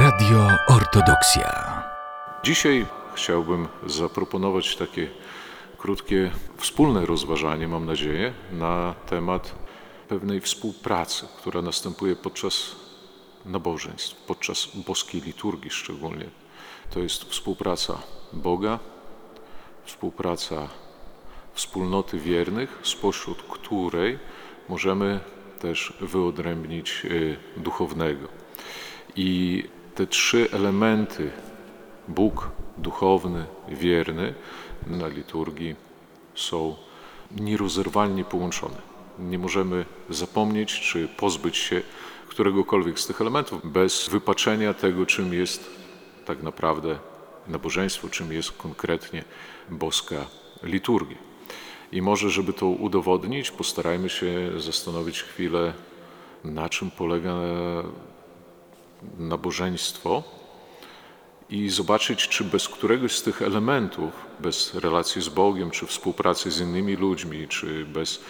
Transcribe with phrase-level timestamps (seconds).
[0.00, 1.82] Radio Ortodoksja.
[2.44, 5.10] Dzisiaj chciałbym zaproponować takie
[5.78, 9.54] krótkie, wspólne rozważanie, mam nadzieję, na temat
[10.08, 12.76] pewnej współpracy, która następuje podczas
[13.44, 16.26] nabożeństw, podczas boskiej liturgii szczególnie.
[16.90, 17.98] To jest współpraca
[18.32, 18.78] Boga,
[19.84, 20.68] współpraca
[21.54, 24.18] wspólnoty wiernych, spośród której
[24.68, 25.20] możemy
[25.60, 28.28] też wyodrębnić y, duchownego.
[29.16, 29.64] I
[29.94, 31.30] te trzy elementy
[32.08, 34.34] Bóg, duchowny, wierny
[34.86, 35.76] na liturgii
[36.34, 36.76] są
[37.40, 38.76] nierozerwalnie połączone.
[39.18, 41.82] Nie możemy zapomnieć czy pozbyć się
[42.28, 45.70] któregokolwiek z tych elementów bez wypaczenia tego, czym jest
[46.26, 46.98] tak naprawdę
[47.48, 49.24] nabożeństwo, czym jest konkretnie
[49.70, 50.26] boska
[50.62, 51.16] liturgia.
[51.92, 55.72] I może, żeby to udowodnić, postarajmy się zastanowić chwilę,
[56.44, 57.34] na czym polega
[59.18, 60.22] nabożeństwo
[61.50, 66.60] i zobaczyć, czy bez któregoś z tych elementów, bez relacji z Bogiem, czy współpracy z
[66.60, 68.20] innymi ludźmi, czy bez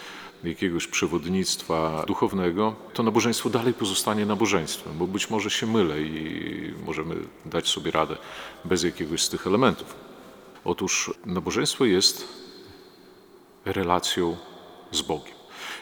[0.43, 7.15] jakiegoś przewodnictwa duchownego, to nabożeństwo dalej pozostanie nabożeństwem, bo być może się mylę i możemy
[7.45, 8.17] dać sobie radę
[8.65, 9.95] bez jakiegoś z tych elementów.
[10.65, 12.27] Otóż nabożeństwo jest
[13.65, 14.37] relacją
[14.91, 15.35] z Bogiem.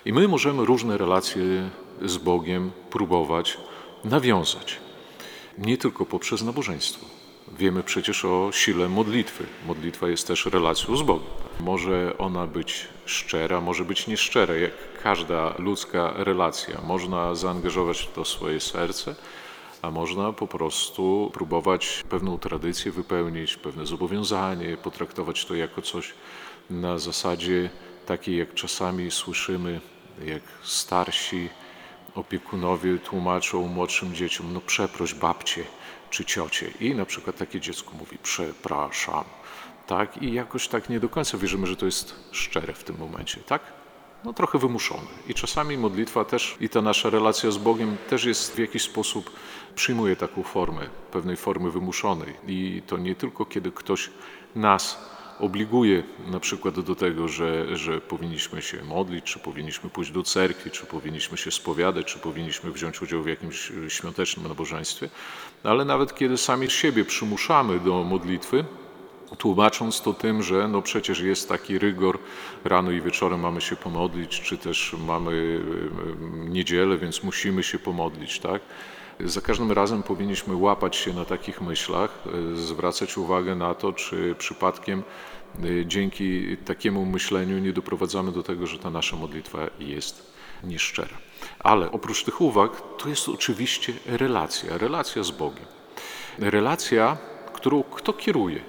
[0.05, 1.69] I my możemy różne relacje
[2.01, 3.57] z Bogiem próbować
[4.03, 4.77] nawiązać.
[5.57, 7.05] Nie tylko poprzez nabożeństwo.
[7.57, 9.43] Wiemy przecież o sile modlitwy.
[9.67, 11.27] Modlitwa jest też relacją z Bogiem.
[11.59, 14.71] Może ona być szczera, może być nieszczera, jak
[15.03, 16.81] każda ludzka relacja.
[16.87, 19.15] Można zaangażować w to swoje serce,
[19.81, 26.13] a można po prostu próbować pewną tradycję wypełnić, pewne zobowiązanie, potraktować to jako coś
[26.69, 27.69] na zasadzie
[28.05, 29.81] takiej, jak czasami słyszymy,
[30.25, 31.49] jak starsi
[32.15, 35.63] opiekunowie tłumaczą młodszym dzieciom, no przeproś babcie
[36.09, 36.71] czy ciocie.
[36.79, 39.23] I na przykład takie dziecko mówi, przepraszam.
[39.87, 40.23] Tak?
[40.23, 43.61] I jakoś tak nie do końca wierzymy, że to jest szczere w tym momencie, tak?
[44.23, 45.07] No trochę wymuszone.
[45.27, 49.31] I czasami modlitwa też i ta nasza relacja z Bogiem też jest w jakiś sposób,
[49.75, 52.33] przyjmuje taką formę, pewnej formy wymuszonej.
[52.47, 54.09] I to nie tylko kiedy ktoś
[54.55, 55.10] nas
[55.41, 60.71] obliguje na przykład do tego, że, że powinniśmy się modlić, czy powinniśmy pójść do cerkwi,
[60.71, 65.09] czy powinniśmy się spowiadać, czy powinniśmy wziąć udział w jakimś świątecznym nabożeństwie,
[65.63, 68.65] ale nawet kiedy sami siebie przymuszamy do modlitwy,
[69.37, 72.19] tłumacząc to tym, że no przecież jest taki rygor,
[72.63, 75.61] rano i wieczorem mamy się pomodlić, czy też mamy
[76.31, 78.61] niedzielę, więc musimy się pomodlić, tak?
[79.25, 84.35] Za każdym razem powinniśmy łapać się na takich myślach, e, zwracać uwagę na to, czy
[84.37, 85.03] przypadkiem
[85.63, 90.33] e, dzięki takiemu myśleniu nie doprowadzamy do tego, że ta nasza modlitwa jest
[90.63, 91.17] nieszczera.
[91.59, 95.65] Ale oprócz tych uwag, to jest oczywiście relacja, relacja z Bogiem.
[96.39, 97.17] Relacja,
[97.53, 98.61] którą kto kieruje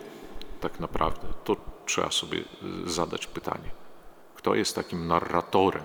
[0.60, 3.70] tak naprawdę, to trzeba sobie e, zadać pytanie.
[4.34, 5.84] Kto jest takim narratorem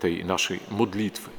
[0.00, 1.30] tej naszej modlitwy?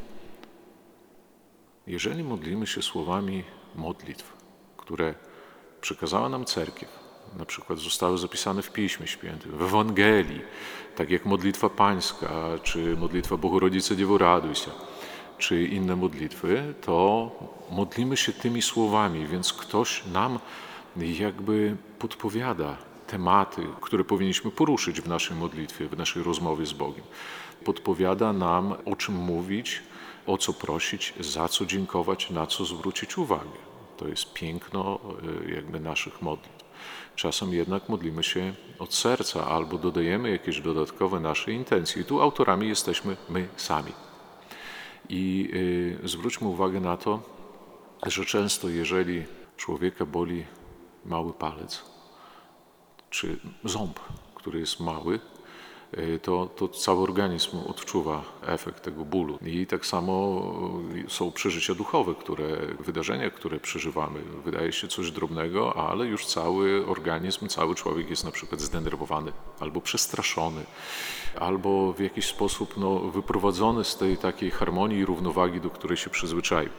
[1.90, 3.44] Jeżeli modlimy się słowami
[3.76, 4.34] modlitw,
[4.78, 5.14] które
[5.82, 6.90] przekazała nam cerkiew,
[7.38, 10.42] na przykład zostały zapisane w Piśmie Świętym, w Ewangelii,
[10.96, 12.30] tak jak modlitwa pańska,
[12.64, 14.72] czy modlitwa Bohorodzice Dzieworadusia,
[15.38, 17.32] czy inne modlitwy, to
[17.72, 20.40] modlimy się tymi słowami, więc ktoś nam
[20.96, 22.78] jakby podpowiada
[23.08, 27.04] tematy, które powinniśmy poruszyć w naszej modlitwie, w naszej rozmowie z Bogiem.
[27.66, 29.82] Podpowiada nam, o czym mówić,
[30.30, 33.60] o co prosić, za co dziękować, na co zwrócić uwagę.
[33.98, 35.00] To jest piękno
[35.48, 36.66] y, jakby naszych modlitw.
[37.16, 42.02] Czasem jednak modlimy się od serca albo dodajemy jakieś dodatkowe nasze intencje.
[42.02, 43.92] I tu autorami jesteśmy my sami.
[45.10, 45.50] I
[46.04, 47.22] y, zwróćmy uwagę na to,
[48.06, 49.24] że często jeżeli
[49.58, 50.46] człowieka boli
[51.06, 51.84] mały palec,
[53.10, 54.00] czy ząb,
[54.36, 55.39] który jest mały, E,
[56.22, 59.40] to, to cały organizm odczuwa efekt tego bólu.
[59.46, 60.42] I tak samo
[61.06, 62.46] e, są przeżycia duchowe, które,
[62.80, 64.20] wydarzenia, które przeżywamy.
[64.46, 69.82] Wydaje się coś drobnego, ale już cały organizm, cały człowiek jest na przykład zdenerwowany albo
[69.82, 70.64] przestraszony,
[71.40, 76.10] albo w jakiś sposób no, wyprowadzony z tej takiej harmonii i równowagi, do której się
[76.10, 76.70] przyzwyczaił.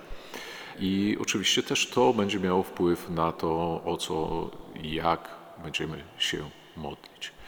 [0.78, 4.50] I oczywiście też to będzie miało wpływ na to, o co
[4.82, 5.28] i jak
[5.62, 7.39] będziemy się modlić.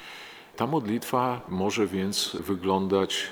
[0.56, 3.26] Ta modlitwa może więc wyglądać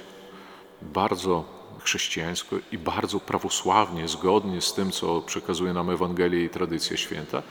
[0.83, 1.45] bardzo
[1.79, 7.43] chrześcijańsko i bardzo prawosławnie, zgodnie z tym, co przekazuje nam Ewangelia i tradycja święta,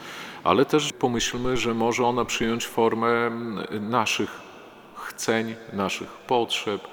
[0.44, 3.32] ale też pomyślmy, że może ona przyjąć formę
[3.82, 4.42] naszych
[4.96, 6.88] chceń, naszych potrzeb,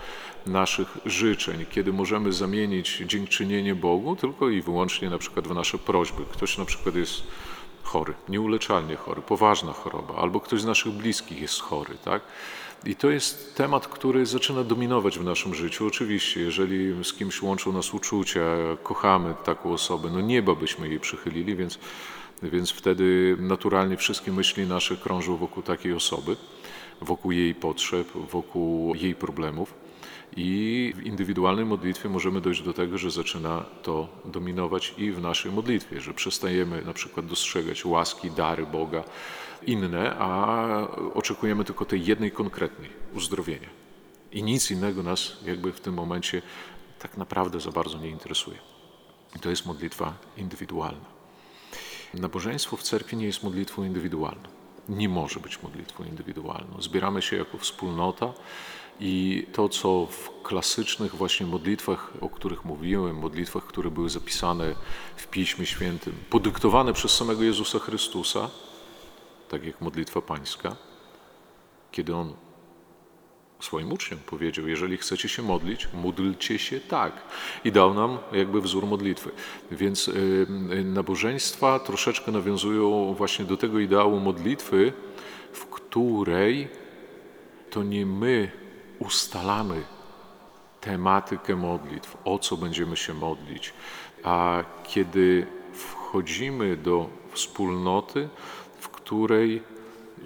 [0.46, 6.22] naszych życzeń, kiedy możemy zamienić dziękczynienie Bogu tylko i wyłącznie na przykład w nasze prośby.
[6.32, 7.22] Ktoś na przykład jest
[7.82, 12.22] chory, nieuleczalnie chory, poważna choroba, albo ktoś z naszych bliskich jest chory, tak?
[12.84, 15.86] I to jest temat, który zaczyna dominować w naszym życiu.
[15.86, 18.40] Oczywiście, jeżeli z kimś łączą nas uczucia,
[18.82, 21.78] kochamy taką osobę, no nieba byśmy jej przychylili, więc,
[22.42, 26.36] więc wtedy naturalnie wszystkie myśli nasze krążą wokół takiej osoby,
[27.00, 29.74] wokół jej potrzeb, wokół jej problemów.
[30.36, 35.52] I w indywidualnej modlitwie możemy dojść do tego, że zaczyna to dominować i w naszej
[35.52, 39.04] modlitwie, że przestajemy na przykład dostrzegać łaski, dary Boga,
[39.62, 43.68] inne, a oczekujemy tylko tej jednej konkretnej uzdrowienia.
[44.32, 46.42] I nic innego nas jakby w tym momencie
[46.98, 48.58] tak naprawdę za bardzo nie interesuje.
[49.36, 51.16] I to jest modlitwa indywidualna.
[52.14, 54.48] Nabożeństwo w cerkwi nie jest modlitwą indywidualną.
[54.88, 56.82] Nie może być modlitwą indywidualną.
[56.82, 58.32] Zbieramy się jako wspólnota
[59.00, 64.74] i to, co w klasycznych właśnie modlitwach, o których mówiłem, modlitwach, które były zapisane
[65.16, 68.50] w Piśmie Świętym, podyktowane przez samego Jezusa Chrystusa,
[69.48, 70.76] tak jak modlitwa pańska,
[71.92, 72.34] kiedy On
[73.60, 77.12] swoim uczniom powiedział, jeżeli chcecie się modlić, módlcie się tak.
[77.64, 79.30] I dał nam jakby wzór modlitwy.
[79.70, 80.12] Więc y,
[80.72, 84.92] y, nabożeństwa troszeczkę nawiązują właśnie do tego ideału modlitwy,
[85.52, 86.68] w której
[87.70, 88.50] to nie my
[88.98, 89.82] ustalamy
[90.80, 93.72] tematykę modlitw, o co będziemy się modlić,
[94.24, 98.28] a kiedy wchodzimy do wspólnoty,
[99.06, 99.62] której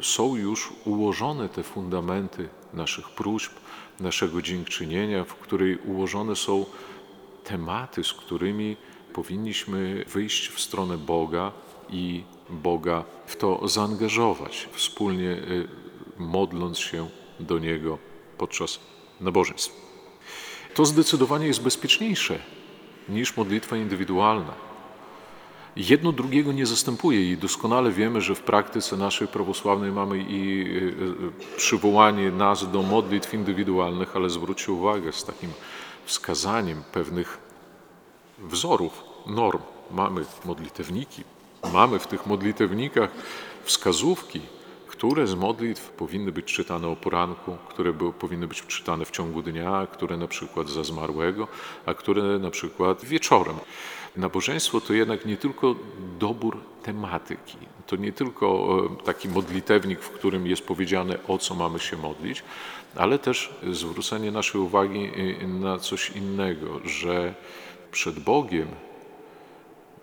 [0.00, 3.52] są już ułożone te fundamenty naszych próśb,
[4.00, 6.66] naszego dziękczynienia, w której ułożone są
[7.44, 8.76] tematy, z którymi
[9.12, 11.52] powinniśmy wyjść w stronę Boga
[11.90, 15.68] i Boga w to zaangażować, wspólnie y,
[16.18, 17.08] modląc się
[17.40, 17.98] do Niego
[18.38, 18.80] podczas
[19.20, 19.72] nabożeństw.
[20.74, 22.38] To zdecydowanie jest bezpieczniejsze
[23.08, 24.69] niż modlitwa indywidualna.
[25.76, 30.80] Jedno drugiego nie zastępuje i doskonale wiemy, że w praktyce naszej prawosławnej mamy i y,
[31.54, 35.50] y, przywołanie nas do modlitw indywidualnych, ale zwróćcie uwagę z takim
[36.04, 37.38] wskazaniem pewnych
[38.38, 39.60] wzorów, norm.
[39.90, 41.24] Mamy modlitewniki,
[41.72, 43.10] mamy w tych modlitewnikach
[43.64, 44.40] wskazówki,
[44.86, 49.42] które z modlitw powinny być czytane o poranku, które były, powinny być czytane w ciągu
[49.42, 51.48] dnia, które na przykład za zmarłego,
[51.86, 53.56] a które na przykład wieczorem.
[54.20, 55.74] Nabożeństwo to jednak nie tylko
[56.18, 61.78] dobór tematyki, to nie tylko e, taki modlitewnik, w którym jest powiedziane o co mamy
[61.78, 62.42] się modlić,
[62.96, 65.10] ale też zwrócenie naszej uwagi
[65.42, 67.34] e, na coś innego, że
[67.92, 68.68] przed Bogiem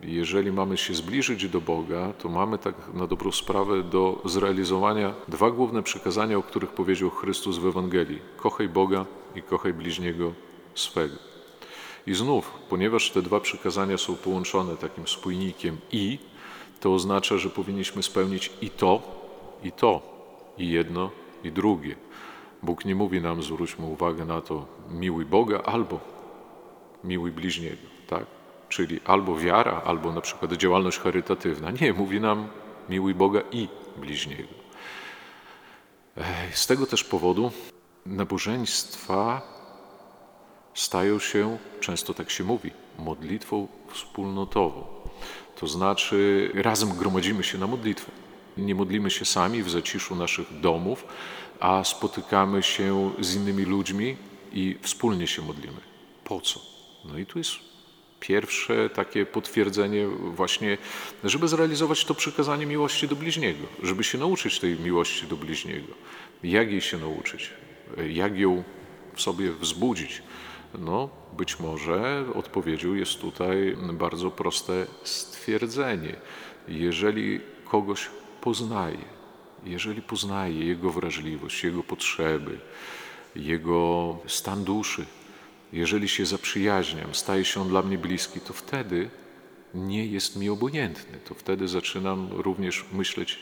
[0.02, 5.52] jeżeli mamy się zbliżyć do Boga, to mamy tak na dobrą sprawę do zrealizowania dwa
[5.52, 9.06] główne przykazania, o których powiedział Chrystus w Ewangelii: kochaj Boga
[9.36, 10.34] i kochaj bliźniego
[10.76, 11.27] swego.
[12.08, 16.20] I znów, ponieważ te dwa przykazania są połączone takim spójnikiem i,
[16.80, 19.02] to oznacza, że powinniśmy spełnić i to,
[19.64, 20.02] i to,
[20.58, 21.12] i jedno,
[21.44, 21.96] i drugie.
[22.64, 26.00] Bóg nie mówi nam, zwróćmy uwagę na to, miłuj Boga albo
[27.04, 28.26] miłuj bliźniego, tak?
[28.70, 31.72] czyli albo wiara, albo na przykład działalność charytatywna.
[31.82, 32.48] Nie, mówi nam
[32.90, 33.68] miłuj Boga i
[33.98, 34.54] bliźniego.
[36.54, 37.52] Z tego też powodu
[38.06, 39.42] nabożeństwa
[40.78, 44.84] stają się, często tak się mówi, modlitwą wspólnotową.
[45.60, 48.12] To znaczy razem gromadzimy się na modlitwę.
[48.58, 51.06] Nie modlimy się sami w zaciszu naszych domów,
[51.60, 54.18] a spotykamy się z innymi ludźmi
[54.54, 55.82] i wspólnie się modlimy.
[56.24, 56.60] Po co?
[57.06, 57.52] No i tu jest
[58.20, 60.78] pierwsze takie potwierdzenie właśnie,
[61.24, 65.94] żeby zrealizować to przykazanie miłości do bliźniego, żeby się nauczyć tej miłości do bliźniego.
[66.44, 67.50] Jak jej się nauczyć?
[68.10, 68.64] Jak ją
[69.16, 70.22] w sobie wzbudzić?
[70.80, 76.16] No, być może odpowiedzią jest tutaj bardzo proste stwierdzenie.
[76.68, 78.10] Jeżeli kogoś
[78.42, 79.06] poznaje,
[79.66, 82.60] jeżeli poznaje jego wrażliwość, jego potrzeby,
[83.36, 85.06] jego stan duszy,
[85.74, 89.10] jeżeli się zaprzyjaźniam, staje się on dla mnie bliski, to wtedy
[89.74, 91.20] nie jest mi obojętny.
[91.20, 93.40] To wtedy zaczynam również myśleć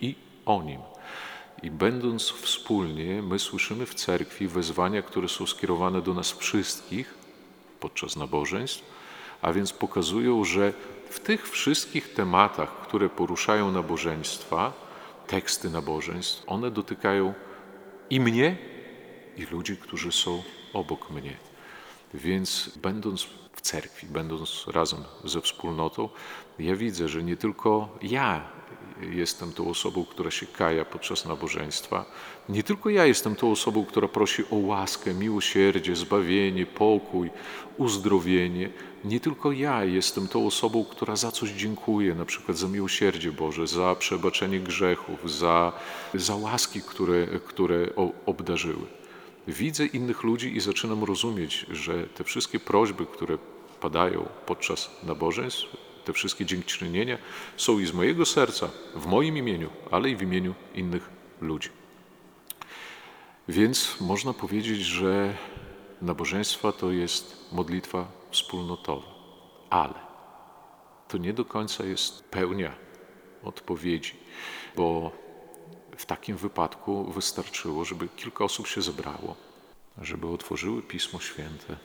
[0.00, 0.14] i
[0.46, 0.80] o nim.
[1.62, 7.14] I będąc wspólnie, my słyszymy w cerkwi wezwania, które są skierowane do nas wszystkich
[7.80, 8.84] podczas nabożeństw,
[9.42, 10.72] a więc pokazują, że
[11.10, 14.72] w tych wszystkich tematach, które poruszają nabożeństwa,
[15.26, 17.34] teksty nabożeństw, one dotykają
[18.10, 18.56] i mnie,
[19.36, 21.36] i ludzi, którzy są obok mnie.
[22.14, 26.08] Więc będąc w cerkwi, będąc razem ze wspólnotą,
[26.58, 28.48] ja widzę, że nie tylko ja
[29.00, 32.04] jestem tą osobą, która się kaja podczas nabożeństwa.
[32.48, 37.30] Nie tylko ja jestem tą osobą, która prosi o łaskę, miłosierdzie, zbawienie, pokój,
[37.76, 38.70] uzdrowienie.
[39.04, 43.66] Nie tylko ja jestem tą osobą, która za coś dziękuje, na przykład za miłosierdzie Boże,
[43.66, 45.72] za przebaczenie grzechów, za,
[46.14, 47.88] za łaski, które, które
[48.26, 48.86] obdarzyły.
[49.48, 53.38] Widzę innych ludzi i zaczynam rozumieć, że te wszystkie prośby, które
[53.80, 57.18] padają podczas nabożeństw, te wszystkie dziękczynienia
[57.56, 61.10] są i z mojego serca, w moim imieniu, ale i w imieniu innych
[61.40, 61.68] ludzi.
[63.48, 65.34] Więc można powiedzieć, że
[66.02, 69.06] nabożeństwa to jest modlitwa wspólnotowa,
[69.70, 69.94] ale
[71.08, 72.74] to nie do końca jest pełnia
[73.44, 74.12] odpowiedzi,
[74.76, 75.12] bo
[75.96, 79.36] w takim wypadku wystarczyło, żeby kilka osób się zebrało,
[80.02, 81.76] żeby otworzyły Pismo Święte,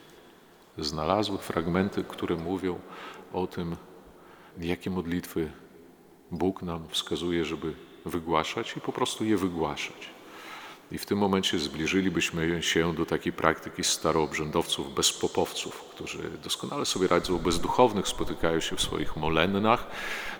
[0.78, 2.80] znalazły fragmenty, które mówią
[3.34, 3.75] o tym,
[4.60, 5.51] jakie modlitwy
[6.31, 7.74] Bóg nam wskazuje, żeby
[8.05, 10.10] wygłaszać i po prostu je wygłaszać.
[10.91, 17.38] I w tym momencie zbliżylibyśmy się do takiej praktyki staroobrzędowców, bezpopowców, którzy doskonale sobie radzą
[17.38, 19.88] bez duchownych, spotykają się w swoich molennach,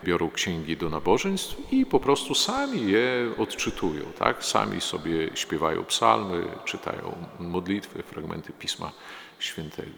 [0.04, 4.46] biorą księgi do nabożeństw i po prostu sami je odczytują, tak?
[4.46, 8.92] Sami sobie śpiewają psalmy, czytają modlitwy, fragmenty Pisma
[9.40, 9.92] Świętego.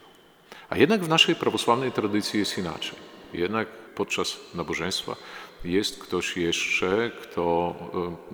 [0.70, 3.13] A jednak w naszej prawosławnej tradycji jest inaczej.
[3.34, 5.16] Jednak podczas nabożeństwa
[5.64, 7.76] jest ktoś jeszcze, kto,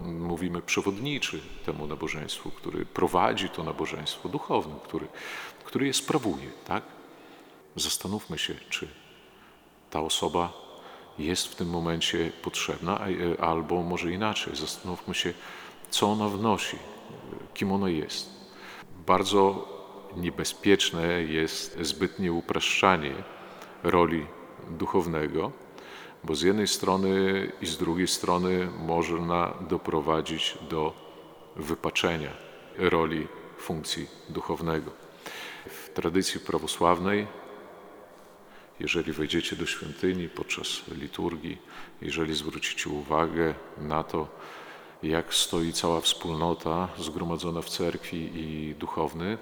[0.01, 5.07] e, mówimy, przewodniczy temu nabożeństwu, który prowadzi to nabożeństwo duchowne, który,
[5.63, 6.47] który je sprawuje.
[6.67, 6.83] Tak?
[7.75, 8.87] Zastanówmy się, czy
[9.89, 10.53] ta osoba
[11.19, 15.33] jest w tym momencie potrzebna, e, albo może inaczej, zastanówmy się,
[15.89, 16.77] co ona wnosi,
[17.53, 18.29] kim ona jest.
[19.05, 19.67] Bardzo
[20.17, 23.13] niebezpieczne jest zbytnie upraszczanie
[23.83, 24.25] roli
[24.69, 25.51] duchownego,
[26.23, 27.11] bo z jednej strony
[27.61, 30.93] i z drugiej strony można doprowadzić do
[31.55, 32.31] wypaczenia
[32.77, 34.91] roli funkcji duchownego.
[35.65, 37.27] W tradycji prawosławnej,
[38.79, 41.57] jeżeli wejdziecie do świątyni podczas liturgii,
[42.01, 44.27] jeżeli zwrócicie uwagę na to,
[45.03, 49.37] jak stoi cała wspólnota zgromadzona w cerkwi i duchowny,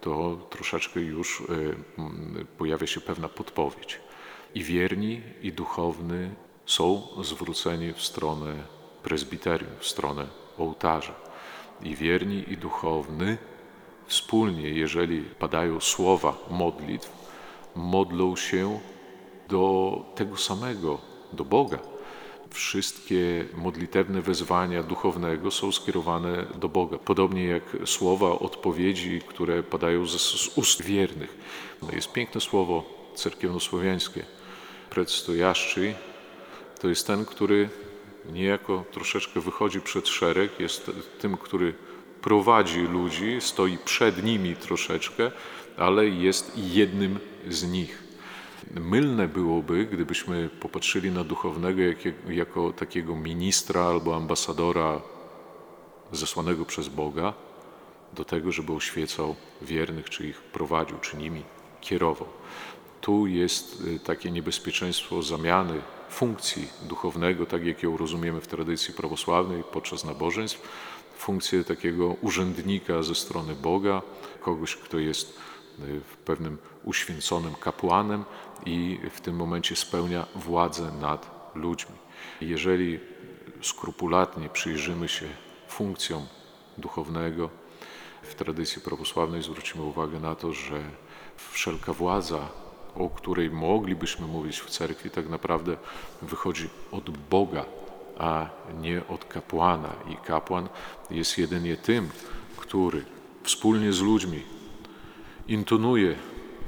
[0.00, 1.76] to troszeczkę już y,
[2.58, 4.00] pojawia się pewna podpowiedź.
[4.54, 6.30] I wierni, i duchowny
[6.66, 8.54] są zwróceni w stronę
[9.02, 10.26] prezbiterium, w stronę
[10.58, 11.14] ołtarza.
[11.82, 13.38] I wierni, i duchowny
[14.06, 17.10] wspólnie, jeżeli padają słowa modlitw,
[17.74, 18.80] modlą się
[19.48, 20.98] do tego samego,
[21.32, 21.78] do Boga.
[22.50, 30.58] Wszystkie modlitewne wezwania duchownego są skierowane do Boga, podobnie jak słowa odpowiedzi, które padają z,
[30.58, 31.36] ust wiernych.
[31.92, 32.84] Jest piękne słowo
[33.14, 34.24] cerkiewnosłowiańskie–
[34.90, 35.94] predstojaszczy
[36.80, 37.68] to jest ten, który
[38.32, 41.74] niejako troszeczkę wychodzi przed szereg, jest tym, który
[42.22, 45.30] prowadzi ludzi, stoi przed nimi troszeczkę,
[45.76, 48.02] ale jest jednym z nich.
[48.74, 51.98] Mylne byłoby, gdybyśmy popatrzyli na duchownego jak,
[52.28, 55.00] jako takiego ministra albo ambasadora
[56.12, 57.34] zesłanego przez Boga
[58.12, 61.42] do tego, żeby oświecał wiernych, czy ich prowadził, czy nimi
[61.80, 62.28] kierował
[63.04, 69.62] tu jest y, takie niebezpieczeństwo zamiany funkcji duchownego, tak jak ją rozumiemy w tradycji prawosławnej
[69.72, 70.68] podczas nabożeństw,
[71.16, 74.02] funkcję takiego urzędnika ze strony Boga,
[74.40, 75.38] kogoś, kto jest
[75.80, 78.24] y, pewnym uświęconym kapłanem
[78.66, 81.96] i w tym momencie spełnia władzę nad ludźmi.
[82.40, 83.00] Jeżeli
[83.62, 85.26] skrupulatnie przyjrzymy się
[85.68, 86.26] funkcjom
[86.78, 87.50] duchownego,
[88.22, 90.82] w tradycji prawosławnej zwrócimy uwagę na to, że
[91.36, 92.63] wszelka władza
[92.96, 95.76] o której moglibyśmy mówić w cerkwi, tak naprawdę
[96.22, 97.64] wychodzi od Boga,
[98.18, 98.46] a
[98.80, 99.92] nie od kapłana.
[100.10, 100.68] I kapłan
[101.10, 102.08] jest jedynie tym,
[102.56, 103.04] który
[103.42, 104.42] wspólnie z ludźmi
[105.48, 106.16] intonuje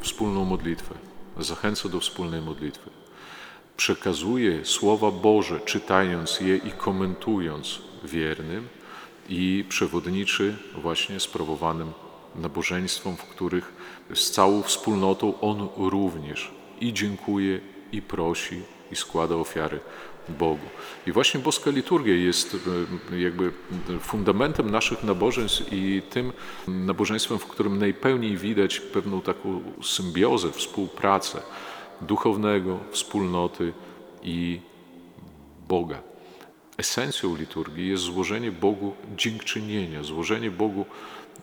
[0.00, 0.94] wspólną modlitwę,
[1.38, 2.90] zachęca do wspólnej modlitwy,
[3.76, 8.68] przekazuje słowa Boże, czytając je i komentując wiernym
[9.28, 11.92] i przewodniczy właśnie sprawowanym
[12.34, 13.72] nabożeństwom, w których
[14.14, 17.60] z całą wspólnotą on również i dziękuje,
[17.92, 19.80] i prosi, i składa ofiary
[20.28, 20.66] Bogu.
[21.06, 22.56] I właśnie boska liturgia jest
[23.12, 23.52] e, jakby
[24.00, 26.32] fundamentem naszych nabożeństw i tym
[26.68, 31.42] nabożeństwem, w którym najpełniej widać pewną taką symbiozę, współpracę
[32.00, 33.72] duchownego, wspólnoty
[34.22, 34.60] i
[35.68, 36.02] Boga.
[36.78, 40.86] Esencją liturgii jest złożenie Bogu dziękczynienia, złożenie Bogu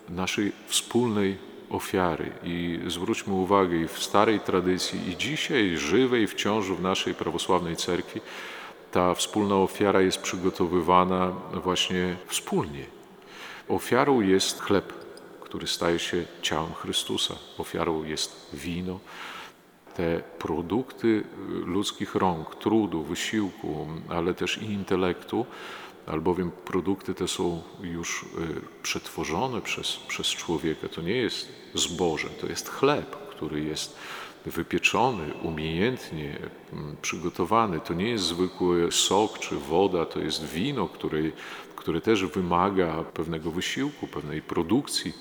[0.10, 1.38] naszej wspólnej
[1.74, 2.32] ofiary.
[2.44, 8.22] I zwróćmy uwagę, i w starej tradycji, i dzisiaj żywej wciąż w naszej prawosławnej cerkwi,
[8.92, 12.86] ta wspólna ofiara jest przygotowywana właśnie wspólnie.
[13.70, 14.94] Ofiarą jest chleb,
[15.42, 17.36] który staje się ciałem Chrystusa.
[17.58, 19.00] Ofiarą jest wino.
[19.96, 21.24] Te produkty
[21.66, 25.46] ludzkich rąk, trudu, wysiłku, ale też i intelektu,
[26.06, 28.26] albowiem produkty te są już y,
[28.84, 30.90] przetworzone przez, przez człowieka.
[30.90, 33.96] To nie jest zboże, to jest chleb, który jest
[34.46, 36.38] wypieczony, umiejętnie
[36.74, 37.80] mm, przygotowany.
[37.80, 41.20] To nie jest zwykły sok czy woda, to jest wino, które,
[41.76, 45.14] które też wymaga pewnego wysiłku, pewnej produkcji.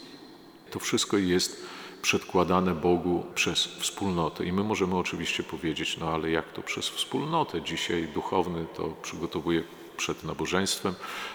[0.70, 1.66] To wszystko jest
[2.02, 4.44] przedkładane Bogu przez wspólnotę.
[4.44, 7.62] I my możemy oczywiście powiedzieć, no ale jak to przez wspólnotę?
[7.62, 9.62] Dzisiaj duchowny to przygotowuje
[10.02, 10.94] przed nabożeństwem,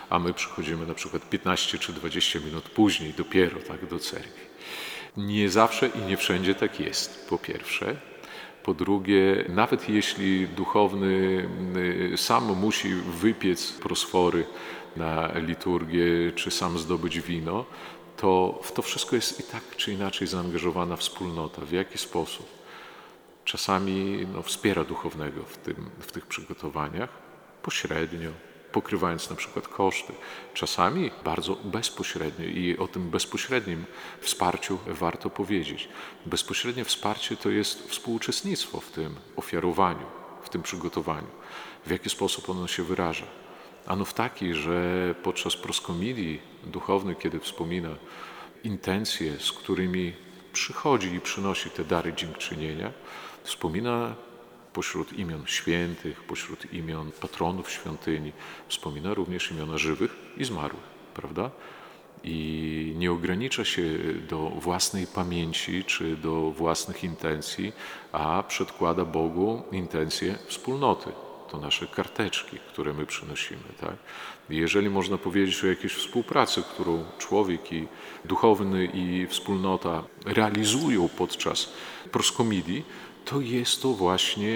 [0.09, 4.45] a my przychodzimy na przykład 15 czy 20 minut później dopiero tak do cerkwi.
[5.17, 7.95] Nie zawsze i nie wszędzie tak jest, po pierwsze.
[8.63, 11.47] Po drugie, nawet jeśli duchowny
[12.13, 14.45] y, sam musi wypiec prosfory
[14.95, 17.65] na liturgię, czy sam zdobyć wino,
[18.17, 21.61] to w to wszystko jest i tak czy inaczej zaangażowana wspólnota.
[21.61, 22.47] W jaki sposób?
[23.45, 27.09] Czasami no, wspiera duchownego w, tym, w tych przygotowaniach,
[27.61, 28.31] pośrednio,
[28.71, 30.13] pokrywając na przykład koszty.
[30.53, 33.85] Czasami bardzo bezpośrednio i o tym bezpośrednim
[34.21, 35.89] wsparciu warto powiedzieć.
[36.25, 40.05] Bezpośrednie wsparcie to jest współuczestnictwo w tym ofiarowaniu,
[40.43, 41.27] w tym przygotowaniu.
[41.85, 43.25] W jaki sposób ono się wyraża?
[43.85, 47.89] Ano w taki, że podczas proskomidii duchowny, kiedy wspomina
[48.63, 50.13] intencje, z którymi
[50.53, 52.91] przychodzi i przynosi te dary dziękczynienia,
[53.43, 54.15] wspomina
[54.77, 58.31] pośród imion świętych, pośród imion patronów świątyni,
[58.67, 61.51] wspomina również imiona żywych i zmarłych, prawda?
[62.23, 63.83] I nie ogranicza się
[64.29, 67.73] do własnej pamięci czy do własnych intencji,
[68.11, 71.11] a przedkłada Bogu intencje wspólnoty.
[71.51, 73.67] To nasze karteczki, które my przynosimy.
[73.81, 73.95] Tak?
[74.49, 77.87] Jeżeli można powiedzieć o jakiejś współpracy, którą człowiek i
[78.25, 81.73] duchowny i wspólnota realizują podczas
[82.11, 82.83] proskomidii,
[83.29, 84.55] to jest to właśnie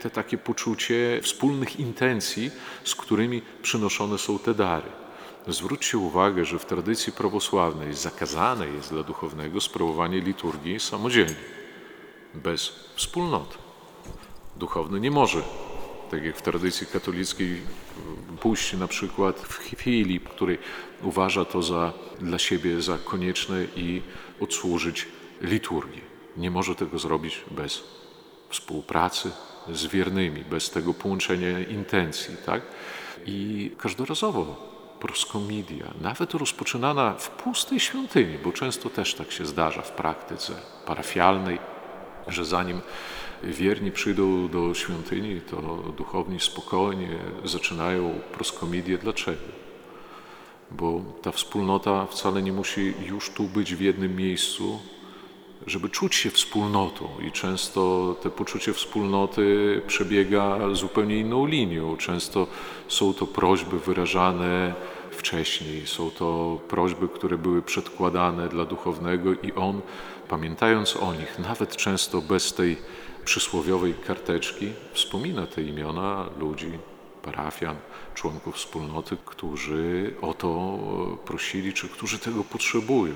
[0.00, 2.50] te takie poczucie wspólnych intencji,
[2.84, 4.90] z którymi przynoszone są te dary.
[5.46, 11.34] Zwróćcie uwagę, że w tradycji prawosławnej zakazane jest dla duchownego sprawowanie liturgii samodzielnie,
[12.34, 13.58] bez wspólnoty.
[14.56, 15.42] Duchowny nie może,
[16.10, 17.60] tak jak w tradycji katolickiej,
[18.40, 20.58] pójść na przykład w chwili, której
[21.02, 24.02] uważa to za, dla siebie za konieczne i
[24.40, 25.06] odsłużyć
[25.40, 26.07] liturgię.
[26.38, 27.82] Nie może tego zrobić bez
[28.48, 29.30] współpracy
[29.72, 32.36] z wiernymi, bez tego połączenia intencji.
[32.46, 32.62] Tak?
[33.26, 34.68] I każdorazowo
[35.00, 40.52] proskomidia, nawet rozpoczynana w pustej świątyni, bo często też tak się zdarza w praktyce
[40.86, 41.58] parafialnej,
[42.28, 42.80] że zanim
[43.42, 45.56] wierni przyjdą do świątyni, to
[45.96, 48.98] duchowni spokojnie zaczynają proskomidię.
[48.98, 49.42] Dlaczego?
[50.70, 54.80] Bo ta wspólnota wcale nie musi już tu być w jednym miejscu,
[55.68, 61.96] żeby czuć się wspólnotą i często te poczucie wspólnoty przebiega zupełnie inną linią.
[61.96, 62.46] Często
[62.88, 64.74] są to prośby wyrażane
[65.10, 69.80] wcześniej, są to prośby, które były przedkładane dla duchownego i on,
[70.28, 72.76] pamiętając o nich, nawet często bez tej
[73.24, 76.70] przysłowiowej karteczki, wspomina te imiona ludzi,
[77.22, 77.76] parafian,
[78.14, 80.78] członków wspólnoty, którzy o to
[81.24, 83.14] prosili, czy którzy tego potrzebują.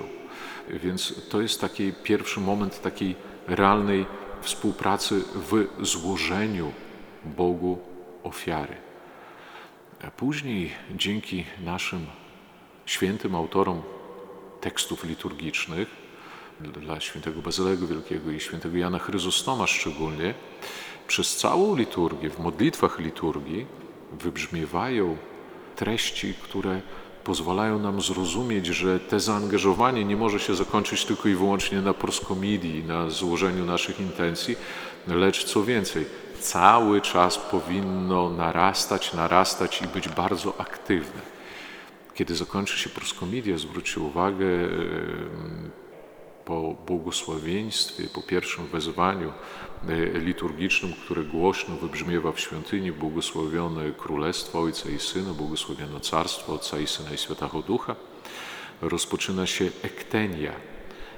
[0.69, 3.15] Więc to jest taki pierwszy moment takiej
[3.47, 4.05] realnej
[4.41, 6.71] współpracy w złożeniu
[7.25, 7.79] Bogu
[8.23, 8.75] ofiary.
[10.07, 12.05] A później dzięki naszym
[12.85, 13.81] świętym autorom
[14.61, 15.87] tekstów liturgicznych,
[16.59, 20.33] dla świętego Bazylego Wielkiego i świętego Jana Chryzostoma szczególnie,
[21.07, 23.65] przez całą liturgię, w modlitwach liturgii
[24.11, 25.17] wybrzmiewają
[25.75, 26.81] treści, które
[27.23, 32.83] pozwalają nam zrozumieć, że te zaangażowanie nie może się zakończyć tylko i wyłącznie na proskomidii,
[32.83, 34.55] na złożeniu naszych intencji,
[35.07, 36.05] lecz co więcej,
[36.39, 41.21] cały czas powinno narastać, narastać i być bardzo aktywne.
[42.15, 44.47] Kiedy zakończy się proskomidia, zwróćcie uwagę,
[46.45, 49.31] po błogosławieństwie, po pierwszym wezwaniu
[50.13, 56.87] liturgicznym, które głośno wybrzmiewa w świątyni, błogosławione Królestwo Ojca i Syna, błogosławione Carstwo Ojca i
[56.87, 57.95] Syna i Świętego Ducha,
[58.81, 60.51] rozpoczyna się ektenia.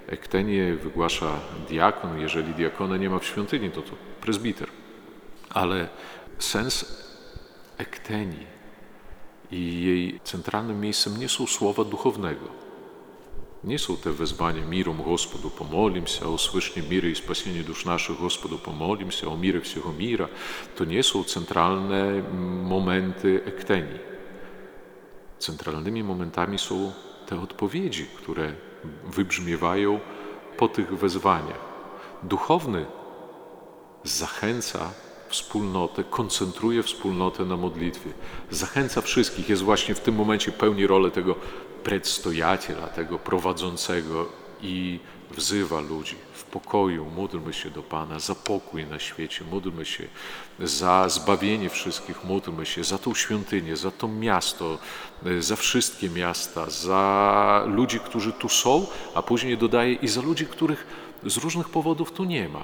[0.07, 4.67] Ektenię wygłasza diakon, jeżeli diakona nie ma w świątyni, to to prezbiter.
[5.49, 5.87] Ale
[6.39, 7.05] sens
[7.77, 8.47] ektenii
[9.51, 12.64] i jej centralnym miejscem nie są słowa duchownego,
[13.64, 18.58] Nie są te wezwania миром Господу помолимся, o słysznie miry i spasienie dusz naszych Господу
[18.58, 20.28] помолимся, o miry всего mira.
[20.76, 23.98] To nie są centralne mm, momenty ektenii.
[25.38, 26.92] Centralnymi momentami są
[27.26, 28.52] te odpowiedzi, które
[29.04, 30.00] wybrzmiewają
[30.56, 31.60] po tych wezwaniach.
[32.22, 32.86] Duchowny
[34.04, 34.90] zachęca
[35.28, 38.10] wspólnotę, koncentruje wspólnotę na modlitwie.
[38.50, 41.34] Zachęca wszystkich, jest właśnie w tym momencie pełni rolę tego
[41.85, 44.29] predstojatela, tego prowadzącego
[44.61, 44.99] i
[45.31, 50.07] wzywa ludzi w pokoju, módlmy się do Pana, za pokój na świecie, módlmy się
[50.59, 54.77] za zbawienie wszystkich, módlmy się za tą świątynię, za to miasto,
[55.39, 60.87] za wszystkie miasta, za ludzi, którzy tu są, a później dodaje i za ludzi, których
[61.23, 62.63] z różnych powodów tu nie ma.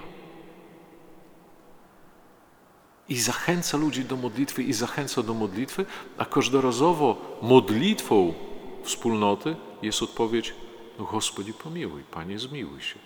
[3.09, 5.85] I zachęca ludzi do modlitwy, i zachęca do modlitwy,
[6.17, 8.33] a każdorazowo modlitwą
[8.83, 10.53] wspólnoty jest odpowiedź:
[10.99, 12.99] no Gospodzie, pomiłuj, Panie, zmiłuj się.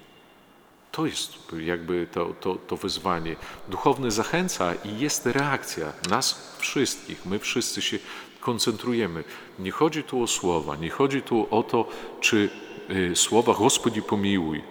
[0.91, 3.35] To jest jakby to, to, to wyzwanie.
[3.67, 7.25] Duchowny zachęca i jest reakcja nas wszystkich.
[7.25, 7.99] My wszyscy się
[8.39, 9.23] koncentrujemy.
[9.59, 11.87] Nie chodzi tu o słowa, nie chodzi tu o to,
[12.21, 12.49] czy
[12.89, 14.61] y, słowa Gospodzi pomiłuj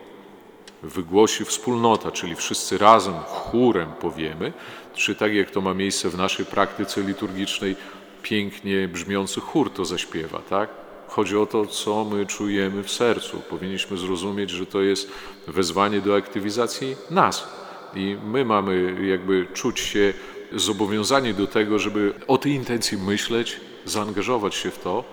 [0.83, 4.53] wygłosi wspólnota, czyli wszyscy razem chórem powiemy,
[4.95, 7.77] czy tak jak to ma miejsce w naszej praktyce liturgicznej,
[8.23, 10.69] pięknie brzmiący chór to zaśpiewa, tak?
[11.15, 13.41] Chodzi o to, co my czujemy w sercu.
[13.51, 15.11] Powinniśmy zrozumieć, że to jest
[15.47, 17.49] wezwanie do aktywizacji nas.
[17.95, 20.15] I my mamy jakby czuć się
[20.53, 25.05] zobowiązani do tego, żeby o tej intencji myśleć, zaangażować się w to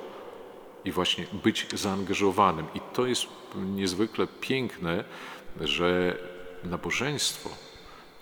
[0.86, 2.66] i właśnie być zaangażowanym.
[2.76, 5.04] I to jest niezwykle piękne,
[5.60, 6.18] że
[6.64, 7.50] nabożeństwo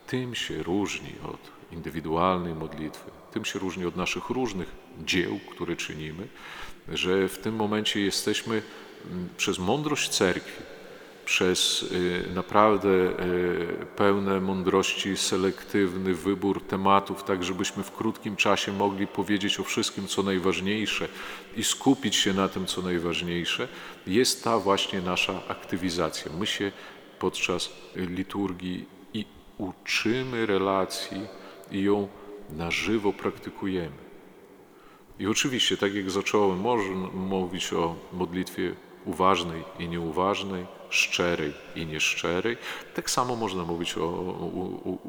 [0.07, 1.39] tym się różni od
[1.71, 4.71] indywidualnej modlitwy, tym się różni od naszych różnych
[5.05, 6.27] dzieł, które czynimy,
[6.93, 8.61] że w tym momencie jesteśmy
[9.37, 10.63] przez mądrość cerkwi,
[11.25, 19.07] przez y, naprawdę y, pełne mądrości selektywny wybór tematów, tak żebyśmy w krótkim czasie mogli
[19.07, 21.07] powiedzieć o wszystkim, co najważniejsze
[21.57, 23.67] i skupić się na tym, co najważniejsze,
[24.07, 26.31] jest ta właśnie nasza aktywizacja.
[26.39, 26.71] My się
[27.19, 29.25] podczas liturgii i
[29.57, 31.21] uczymy relacji
[31.71, 32.07] i ją
[32.49, 34.08] na żywo praktykujemy.
[35.19, 42.57] I oczywiście, tak jak zacząłem, można mówić o modlitwie uważnej i nieuważnej, szczerej i nieszczerej.
[42.95, 44.07] Tak samo można mówić o,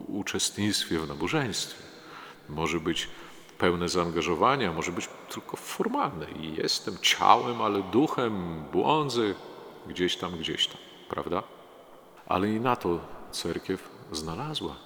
[0.09, 1.83] uczestnictwie w nabożeństwie.
[2.49, 3.09] Może być
[3.59, 6.27] pełne zaangażowania, może być tylko formalne.
[6.31, 9.35] I jestem ciałem, ale duchem błądzę
[9.87, 11.43] gdzieś tam, gdzieś tam, prawda?
[12.27, 14.77] Ale i na to cerkiew znalazła,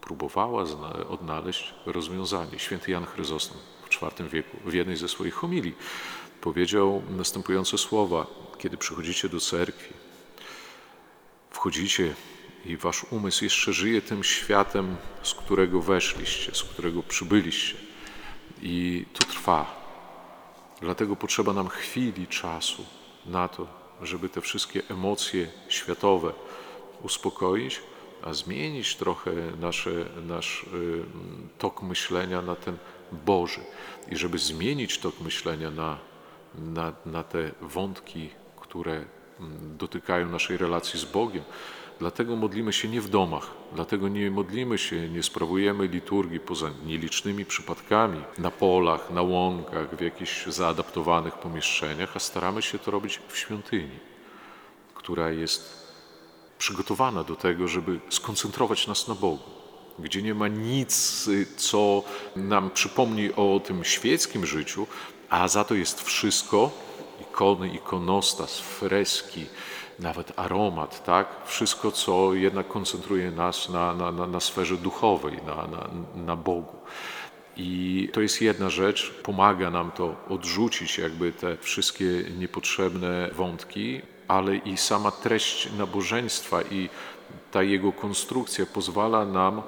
[0.00, 0.64] próbowała
[1.08, 2.58] odnaleźć rozwiązanie.
[2.58, 3.58] Święty Jan Chryzostom
[4.02, 5.74] IV wieku w jednej ze swoich homilii
[6.40, 8.26] powiedział następujące słowa:
[8.58, 9.94] Kiedy przychodzicie do cerkwi,
[11.50, 12.14] wchodzicie
[12.64, 17.76] i wasz umysł jeszcze żyje tym światem, z którego weszliście, z którego przybyliście.
[18.62, 19.80] I to trwa.
[20.80, 22.86] Dlatego potrzeba nam chwili czasu
[23.26, 23.66] na to,
[24.02, 26.32] żeby te wszystkie emocje światowe
[27.02, 27.80] uspokoić,
[28.22, 29.90] a zmienić trochę nasze,
[30.26, 31.02] nasz y,
[31.58, 32.76] tok myślenia na ten
[33.12, 33.60] Boży.
[34.10, 35.98] I żeby zmienić tok myślenia na,
[36.54, 41.44] na, na te wątki, które mm, dotykają naszej relacji z Bogiem,
[42.00, 47.44] Dlatego modlimy się nie w domach, dlatego nie modlimy się, nie sprawujemy liturgii poza nielicznymi
[47.44, 53.38] przypadkami na polach, na łąkach, w jakichś zaadaptowanych pomieszczeniach, a staramy się to robić w
[53.38, 53.98] świątyni,
[54.94, 55.86] która jest
[56.58, 59.50] przygotowana do tego, żeby skoncentrować nas na Bogu,
[59.98, 62.02] gdzie nie ma nic, co
[62.36, 64.86] nam przypomni o tym świeckim życiu,
[65.30, 66.70] a za to jest wszystko
[67.20, 69.46] ikony, ikonostas, freski,
[69.98, 71.26] nawet aromat, tak?
[71.46, 76.76] Wszystko, co jednak koncentruje nas na, na, na, na sferze duchowej, na, na, na Bogu.
[77.56, 82.04] I to jest jedna rzecz, pomaga nam to odrzucić jakby te wszystkie
[82.38, 86.88] niepotrzebne wątki, ale i sama treść nabożeństwa i
[87.50, 89.62] ta jego konstrukcja pozwala nam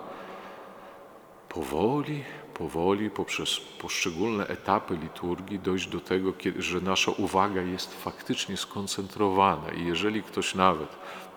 [1.55, 9.71] powoli powoli poprzez poszczególne etapy liturgii dojść do tego, że nasza uwaga jest faktycznie skoncentrowana.
[9.71, 10.88] I jeżeli ktoś nawet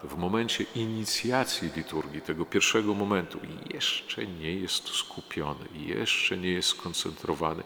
[0.04, 3.40] w momencie inicjacji liturgii, tego pierwszego momentu,
[3.74, 7.64] jeszcze nie jest skupiony, jeszcze nie jest skoncentrowany,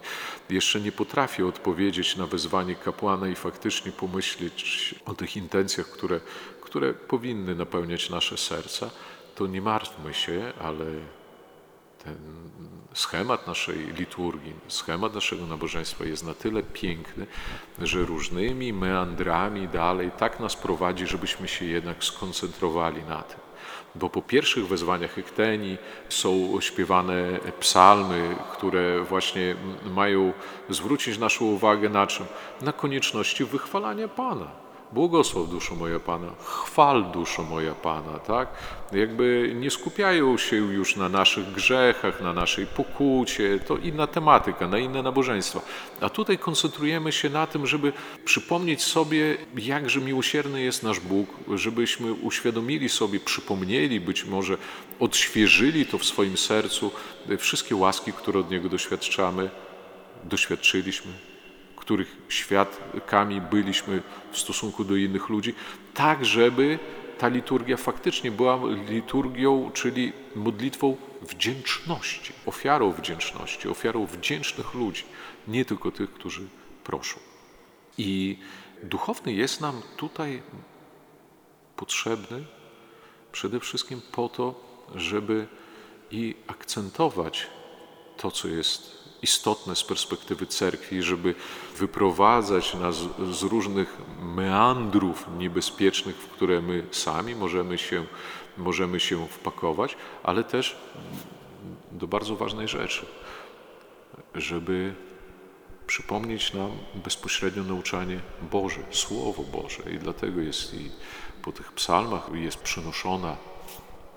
[0.50, 6.20] jeszcze nie potrafi odpowiedzieć na wezwanie kapłana i faktycznie pomyśleć o tych intencjach, które,
[6.60, 8.90] które powinny napełniać nasze serca,
[9.34, 10.84] to nie martwmy się, ale
[12.04, 12.16] ten
[12.94, 17.26] schemat naszej liturgii, schemat naszego nabożeństwa jest na tyle piękny,
[17.82, 23.40] że różnymi meandrami dalej tak nas prowadzi, żebyśmy się jednak skoncentrowali na tym.
[23.94, 30.32] Bo po pierwszych wezwaniach Ekteni są śpiewane psalmy, które właśnie mają
[30.68, 32.26] zwrócić naszą uwagę na czym?
[32.60, 34.69] Na konieczności wychwalania Pana.
[34.92, 38.48] Błogosław duszo moja Pana, chwal duszo moja Pana, tak?
[38.92, 44.78] Jakby nie skupiają się już na naszych grzechach, na naszej pokucie, to inna tematyka, na
[44.78, 45.60] inne nabożeństwa.
[46.00, 47.92] A tutaj koncentrujemy się na tym, żeby
[48.24, 54.56] przypomnieć sobie, jakże miłosierny jest nasz Bóg, żebyśmy uświadomili sobie, przypomnieli, być może
[55.00, 56.90] odświeżyli to w swoim sercu,
[57.38, 59.50] wszystkie łaski, które od Niego doświadczamy,
[60.24, 61.12] doświadczyliśmy,
[61.90, 65.54] których świadkami byliśmy w stosunku do innych ludzi,
[65.94, 66.78] tak żeby
[67.18, 75.04] ta liturgia faktycznie była liturgią, czyli modlitwą wdzięczności, ofiarą wdzięczności, ofiarą wdzięcznych ludzi,
[75.48, 76.42] nie tylko tych, którzy
[76.84, 77.18] proszą.
[77.98, 78.38] I
[78.82, 80.42] duchowny jest nam tutaj
[81.76, 82.44] potrzebny
[83.32, 84.60] przede wszystkim po to,
[84.94, 85.46] żeby
[86.10, 87.46] i akcentować
[88.16, 91.34] to, co jest istotne z perspektywy cerkwi, żeby
[91.76, 92.96] wyprowadzać nas
[93.32, 98.04] z różnych meandrów niebezpiecznych, w które my sami możemy się,
[98.58, 100.76] możemy się wpakować, ale też
[101.92, 103.06] do bardzo ważnej rzeczy,
[104.34, 104.94] żeby
[105.86, 109.82] przypomnieć nam bezpośrednio nauczanie Boże, Słowo Boże.
[109.94, 110.90] I dlatego jest i
[111.42, 113.36] po tych psalmach jest przynoszona,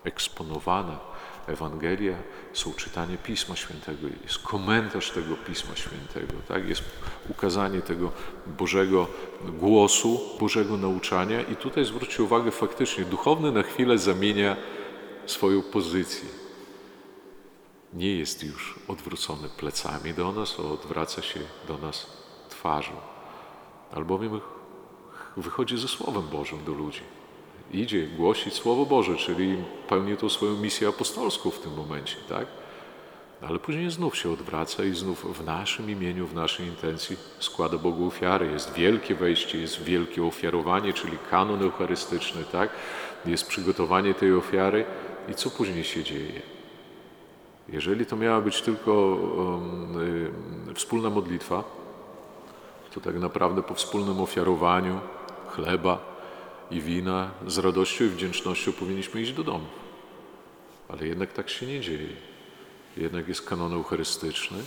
[0.04, 1.00] eksponowana
[1.48, 2.18] Ewangelia,
[2.54, 6.70] są czytanie Pisma Świętego, jest komentarz tego Pisma Świętego, tak?
[6.70, 6.84] jest
[7.30, 8.12] ukazanie tego
[8.48, 9.08] Bożego
[9.60, 11.42] głosu, Bożego nauczania.
[11.42, 14.56] I tutaj zwróćcie uwagę, faktycznie duchowny na chwilę zamienia
[15.26, 16.30] swoją pozycję.
[17.94, 22.08] Nie jest już odwrócony plecami do nas, a odwraca się do nas
[22.50, 22.94] twarzą.
[23.92, 24.42] Albowiem
[25.38, 27.02] wychodzi ze Słowem Bożym do ludzi
[27.74, 29.58] idzie głosić Słowo Boże, czyli
[29.90, 32.48] pełni tą swoją misję apostolską w tym momencie, tak?
[33.48, 38.08] Ale później znów się odwraca i znów w naszym imieniu, w naszej intencji składa Bogu
[38.08, 38.52] ofiary.
[38.52, 42.70] Jest wielkie wejście, jest wielkie ofiarowanie, czyli kanon eucharystyczny, tak?
[43.26, 44.86] Jest przygotowanie tej ofiary
[45.30, 46.42] i co później się dzieje?
[47.70, 50.02] Jeżeli to miała być tylko um,
[50.72, 51.64] y, wspólna modlitwa,
[52.94, 55.00] to tak naprawdę po wspólnym ofiarowaniu
[55.48, 56.13] chleba,
[56.74, 59.66] i wina, z radością i wdzięcznością powinniśmy iść do domu.
[60.90, 62.16] Ale jednak tak się nie dzieje.
[62.98, 64.58] Jednak jest kanon eucharystyczny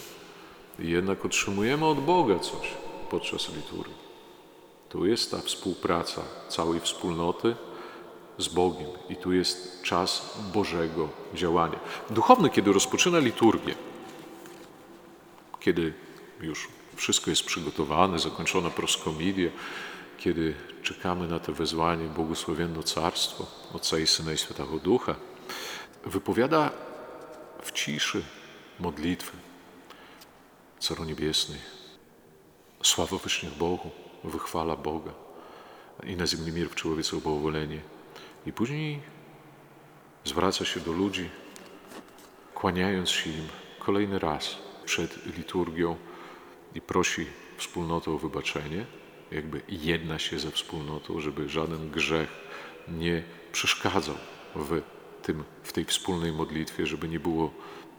[0.79, 2.69] i jednak otrzymujemy od Boga coś
[3.11, 4.07] podczas liturgii.
[4.89, 7.57] Tu jest ta współpraca całej wspólnoty
[8.39, 11.79] z Bogiem i tu jest czas Bożego działania.
[12.11, 13.75] Duchowny, kiedy rozpoczyna liturgię,
[15.61, 15.93] kiedy
[16.41, 19.51] już wszystko jest przygotowane, zakończona proskomidia,
[20.19, 25.15] kiedy czekamy na to wezwanie błogosławienno Carstwo Otca i Syna i Świętego Ducha,
[26.05, 26.71] wypowiada
[27.63, 28.25] w ciszy
[28.81, 29.37] modlitwy
[30.79, 31.59] Caro Niebiesny.
[32.83, 33.91] Sława wyższych Bogu,
[34.25, 35.13] wychwala Boga
[36.05, 37.81] i na ziemi mir w człowieku błogowolenie.
[38.47, 39.01] I później
[40.25, 41.31] zwraca się do ludzi,
[42.55, 43.49] kłaniając się im
[43.79, 45.97] kolejny raz przed liturgią
[46.75, 47.27] i prosi
[47.57, 48.87] wspólnotę o wybaczenie
[49.33, 52.29] jakby jedna się ze wspólnotą, żeby żaden grzech
[52.89, 54.15] nie przeszkadzał
[54.55, 54.83] w,
[55.23, 57.51] tym, w tej wspólnej modlitwie, żeby nie było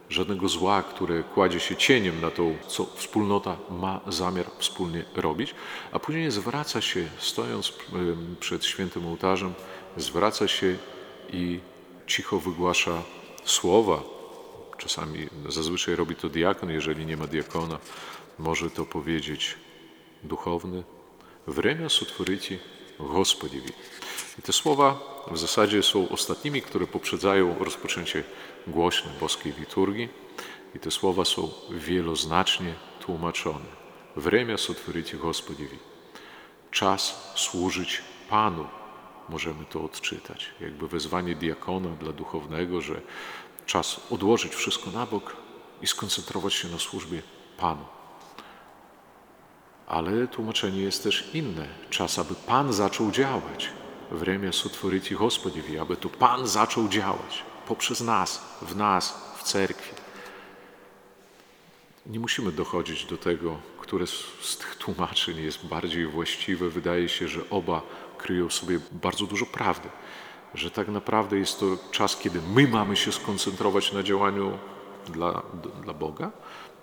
[0.09, 5.55] żadnego zła, które kładzie się cieniem na to, co wspólnota ma zamiar wspólnie robić,
[5.91, 7.73] a później zwraca się, stojąc
[8.39, 9.53] przed świętym ołtarzem,
[9.97, 10.77] zwraca się
[11.33, 11.59] i
[12.07, 13.03] cicho wygłasza
[13.45, 14.03] słowa.
[14.77, 17.79] Czasami, zazwyczaj robi to diakon, jeżeli nie ma diakona,
[18.39, 19.55] może to powiedzieć
[20.23, 20.83] duchowny,
[21.46, 22.58] Время сотворити
[22.98, 23.72] Господєві.
[24.38, 28.24] I te słowa w zasadzie są ostatnimi, które poprzedzają rozpoczęcie
[28.66, 30.08] głośnej boskiej liturgii.
[30.74, 33.82] I te słowa są wieloznacznie tłumaczone.
[34.16, 35.78] Время сотворити Господєві.
[36.70, 38.66] Czas służyć Panu.
[39.28, 40.50] Możemy to odczytać.
[40.60, 43.00] Jakby wezwanie diakona dla duchownego, że
[43.66, 45.36] czas odłożyć wszystko na bok
[45.82, 47.22] i skoncentrować się na służbie
[47.56, 47.84] Panu.
[49.86, 51.66] Ale tłumaczenie jest też inne.
[51.90, 53.68] Czas, aby Pan zaczął działać.
[54.10, 59.94] Время сотворить Господи, aby to Pan zaczął działać poprzez nas, w nas, w cerkwi.
[62.06, 64.06] Nie musimy dochodzić do tego, które
[64.40, 66.68] z tych tłumaczeń jest bardziej właściwe.
[66.68, 67.82] Wydaje się, że oba
[68.18, 69.88] kryją w sobie bardzo dużo prawdy.
[70.54, 74.58] Że tak naprawdę jest to czas, kiedy my mamy się skoncentrować na działaniu
[75.06, 76.30] dla, d- dla Boga,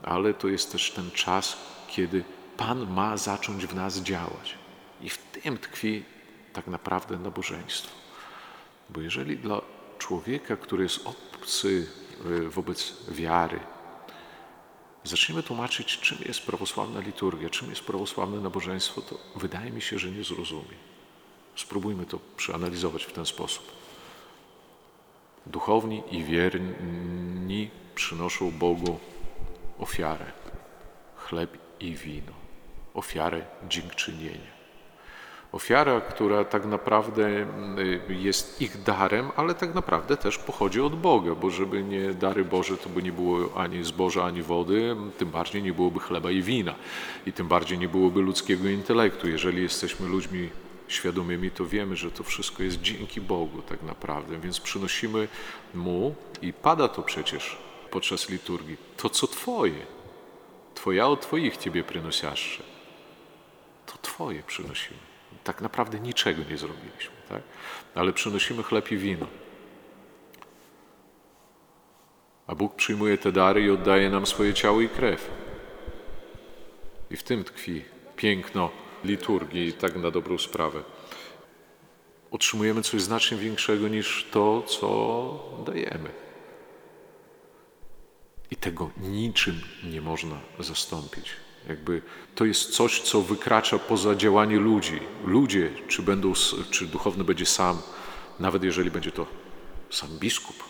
[0.03, 2.23] ale to jest też ten czas, kiedy
[2.56, 4.54] Pan ma zacząć w nas działać.
[5.00, 6.04] I w tym tkwi
[6.52, 7.90] tak naprawdę nabożeństwo.
[8.90, 9.60] Bo jeżeli dla
[9.98, 11.88] człowieka, który jest obcy
[12.26, 13.60] y, wobec wiary,
[15.04, 20.10] zaczniemy tłumaczyć, czym jest prawosławna liturgia, czym jest prawosławne nabożeństwo, to wydaje mi się, że
[20.10, 20.76] nie zrozumie.
[21.56, 23.72] Spróbujmy to przeanalizować w ten sposób.
[25.46, 28.98] Duchowni i wierni przynoszą Bogu
[29.78, 30.32] ofiarę,
[31.16, 32.32] chleb i wino,
[32.94, 34.54] ofiarę dziękczynienia.
[35.52, 37.46] Ofiara, która tak naprawdę
[38.08, 42.44] y, jest ich darem, ale tak naprawdę też pochodzi od Boga, bo żeby nie dary
[42.44, 46.42] Boże, to by nie było ani zboża, ani wody, tym bardziej nie byłoby chleba i
[46.42, 46.74] wina
[47.26, 49.28] i tym bardziej nie byłoby ludzkiego intelektu.
[49.28, 50.50] Jeżeli jesteśmy ludźmi
[50.88, 55.28] świadomymi, to wiemy, że to wszystko jest dzięki Bogu tak naprawdę, więc przynosimy
[55.74, 57.58] Mu i pada to przecież
[57.90, 59.86] podczas liturgii, to co Twoje,
[60.74, 62.73] Twoja od Twoich Ciebie przynosiaszcze.
[64.04, 64.98] Twoje przynosimy.
[65.44, 67.42] Tak naprawdę niczego nie zrobiliśmy, tak?
[67.94, 69.26] ale przynosimy chleb i wino.
[72.46, 75.30] A Bóg przyjmuje te dary i oddaje nam swoje ciało i krew.
[77.10, 77.84] I w tym tkwi
[78.16, 78.70] piękno
[79.04, 80.82] liturgii, tak na dobrą sprawę.
[82.30, 86.10] Otrzymujemy coś znacznie większego niż to, co dajemy.
[88.50, 91.43] I tego niczym nie można zastąpić.
[91.68, 92.02] Jakby
[92.34, 95.00] to jest coś, co wykracza poza działanie ludzi.
[95.24, 96.32] Ludzie, czy, będą,
[96.70, 97.78] czy duchowny będzie sam,
[98.40, 99.26] nawet jeżeli będzie to
[99.90, 100.64] sam biskup,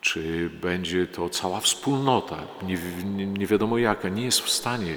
[0.00, 4.96] czy będzie to cała wspólnota, nie, nie, nie wiadomo jaka, nie jest w stanie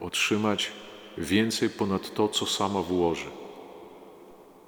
[0.00, 0.72] otrzymać
[1.18, 3.30] więcej ponad to, co sama włoży.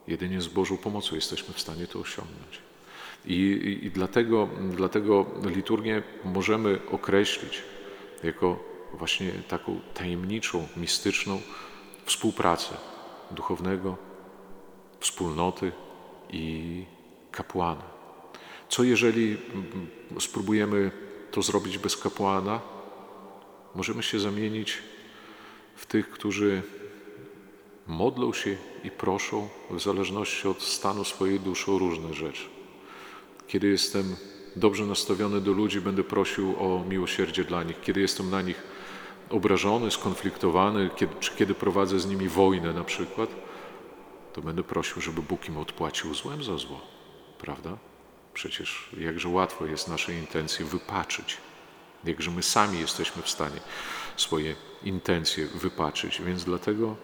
[0.07, 2.59] Jedynie z Bożą pomocą jesteśmy w stanie to osiągnąć.
[3.25, 7.63] I, i, i dlatego, dlatego liturgię możemy określić
[8.23, 11.41] jako właśnie taką tajemniczą, mistyczną
[12.05, 12.75] współpracę
[13.31, 13.97] duchownego,
[15.01, 15.73] wspólnoty
[16.31, 16.85] i
[17.31, 17.83] kapłana.
[18.69, 19.87] Co jeżeli mm,
[20.21, 20.91] spróbujemy
[21.31, 22.61] to zrobić bez kapłana?
[23.75, 24.79] Możemy się zamienić
[25.77, 26.63] w tych, którzy
[27.87, 32.43] modlą się i proszą w zależności od stanu swojej duszy o różne rzeczy.
[33.47, 34.17] Kiedy jestem
[34.57, 37.81] dobrze nastawiony do ludzi, będę prosił o miłosierdzie dla nich.
[37.81, 38.63] Kiedy jestem na nich
[39.33, 43.31] obrażony, skonfliktowany, kiedy, czy kiedy prowadzę z nimi wojnę na przykład,
[44.33, 46.81] to będę prosił, żeby Bóg im odpłacił złem za zło.
[47.39, 47.77] Prawda?
[48.35, 51.37] Przecież jakże łatwo jest nasze intencje wypaczyć.
[52.05, 53.61] Jakże my sami jesteśmy w stanie
[54.17, 56.23] swoje intencje wypaczyć.
[56.23, 56.97] Więc dlatego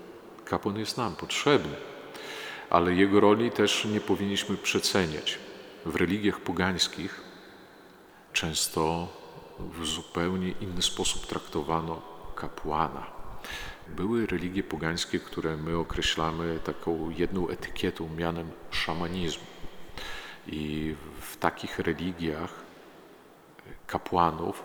[0.45, 1.75] kapłan jest nam potrzebny.
[2.71, 5.39] Ale jego roli też nie powinniśmy przeceniać.
[5.87, 7.21] W religiach pogańskich
[8.33, 9.09] często
[9.59, 13.07] w zupełnie inny sposób traktowano kapłana.
[13.89, 19.47] Były religie pogańskie, które my określamy taką jedną etykietą, mianem szamanizmu.
[20.47, 22.53] I w takich religiach
[23.87, 24.63] kapłanów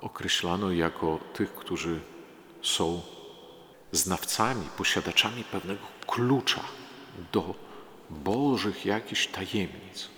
[0.00, 2.00] określano jako tych, którzy
[2.62, 3.02] są
[3.92, 6.62] znawcami, posiadaczami pewnego klucza
[7.32, 7.54] do
[8.10, 10.08] Bożych jakichś tajemnic.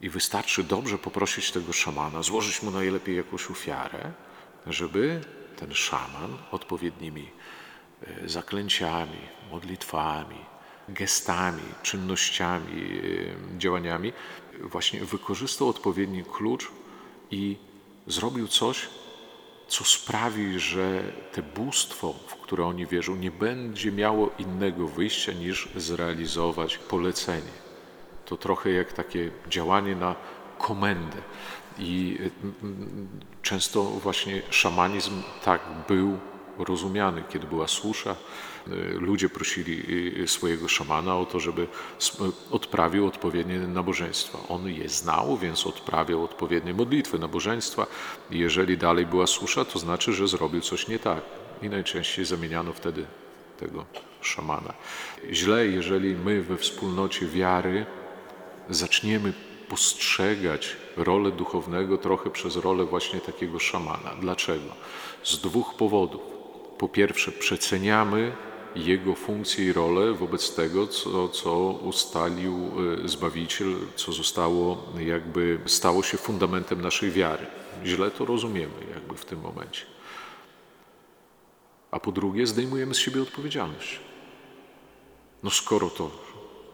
[0.00, 4.12] I wystarczy dobrze poprosić tego szamana, złożyć mu najlepiej jakąś ofiarę,
[4.66, 5.20] żeby
[5.56, 7.30] ten szaman odpowiednimi
[8.02, 9.18] e, zaklęciami,
[9.50, 10.38] modlitwami,
[10.88, 12.82] gestami, czynnościami,
[13.54, 14.12] e, działaniami
[14.60, 16.70] właśnie wykorzystał odpowiedni klucz
[17.30, 17.56] i
[18.06, 18.88] zrobił coś,
[19.68, 25.68] co sprawi, że te bóstwo, w które oni wierzą, nie będzie miało innego wyjścia niż
[25.76, 27.52] zrealizować polecenie.
[28.24, 30.16] To trochę jak takie działanie na
[30.58, 31.18] komendę.
[31.78, 32.30] I y,
[33.42, 36.18] często właśnie szamanizm tak był
[36.58, 38.16] rozumiany, kiedy była susza.
[38.68, 39.82] y, Ludzie prosili
[40.22, 41.66] y, swojego szamana o to, żeby
[42.50, 44.38] odprawił odpowiednie nabożeństwa.
[44.48, 47.86] On je znał, więc odprawiał odpowiednie modlitwy, nabożeństwa.
[48.30, 51.20] Jeżeli dalej była susza, to znaczy, że zrobił coś nie tak.
[51.62, 53.06] I najczęściej zamieniano wtedy
[53.60, 53.84] tego
[54.20, 54.72] szamana.
[55.30, 57.86] Źle, jeżeli my we wspólnocie wiary
[58.70, 59.32] zaczniemy
[59.68, 64.14] postrzegać rolę duchownego trochę przez rolę właśnie takiego szamana.
[64.20, 64.74] Dlaczego?
[65.22, 66.22] Z dwóch powodów.
[66.78, 68.32] Po pierwsze, przeceniamy
[68.76, 72.70] jego funkcję i rolę wobec tego, co, co ustalił
[73.04, 77.46] y, Zbawiciel, co zostało jakby stało się fundamentem naszej wiary.
[77.84, 79.84] Źle to rozumiemy jakby w tym momencie.
[81.90, 84.00] A po drugie, zdejmujemy z siebie odpowiedzialność.
[85.42, 86.10] No skoro to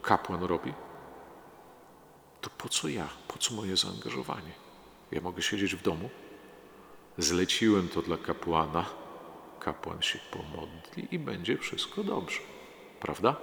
[0.02, 0.72] kapłan robi,
[2.40, 3.08] to po co ja?
[3.28, 4.52] Po co moje zaangażowanie?
[5.12, 6.10] Ja mogę siedzieć w domu.
[7.18, 8.86] Zleciłem to dla kapłana.
[9.60, 12.40] Kapłan się pomodli i będzie wszystko dobrze.
[13.00, 13.36] Prawda?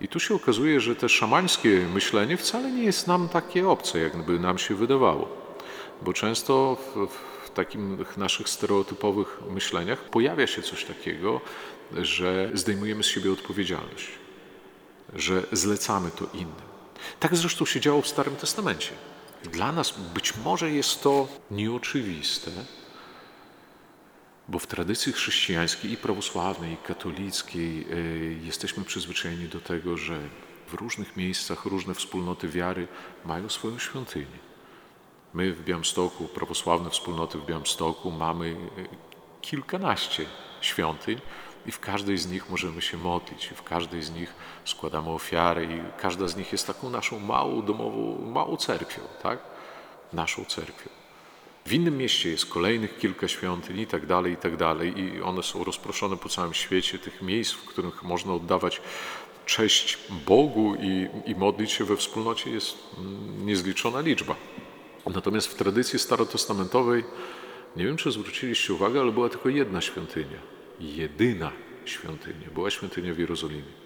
[0.00, 4.38] I tu się okazuje, że te szamańskie myślenie wcale nie jest nam takie obce, jakby
[4.38, 5.28] nam się wydawało.
[6.02, 7.08] Bo często w,
[7.46, 11.40] w takim naszych stereotypowych myśleniach pojawia się coś takiego,
[11.92, 14.08] że zdejmujemy z siebie odpowiedzialność,
[15.14, 16.73] że zlecamy to innym.
[17.20, 18.90] Tak zresztą się działo w Starym Testamencie.
[19.44, 22.50] Dla nas być może jest to nieoczywiste,
[24.48, 30.18] bo w tradycji chrześcijańskiej i prawosławnej, i katolickiej y, jesteśmy przyzwyczajeni do tego, że
[30.68, 32.88] w różnych miejscach różne wspólnoty wiary
[33.24, 34.38] mają swoją świątynię.
[35.34, 38.56] My w Białymstoku, prawosławne wspólnoty w Białymstoku mamy y,
[39.40, 40.26] kilkanaście
[40.60, 41.20] świątyń
[41.66, 44.34] i w każdej z nich możemy się modlić, i w każdej z nich
[44.64, 49.38] składamy ofiary i każda z nich jest taką naszą małą domową, małą cerkwią, tak?
[50.12, 50.90] Naszą cerkwią.
[51.66, 55.42] W innym mieście jest kolejnych kilka świątyń i tak dalej, i tak dalej i one
[55.42, 58.80] są rozproszone po całym świecie, tych miejsc, w których można oddawać
[59.46, 64.36] cześć Bogu i, i modlić się we wspólnocie jest mm, niezliczona liczba.
[65.14, 67.04] Natomiast w tradycji starotestamentowej,
[67.76, 70.53] nie wiem czy zwróciliście uwagę, ale była tylko jedna świątynia.
[70.80, 71.52] Jedyna
[71.84, 72.50] świątynia.
[72.54, 73.84] Była świątynia w Jerozolimie.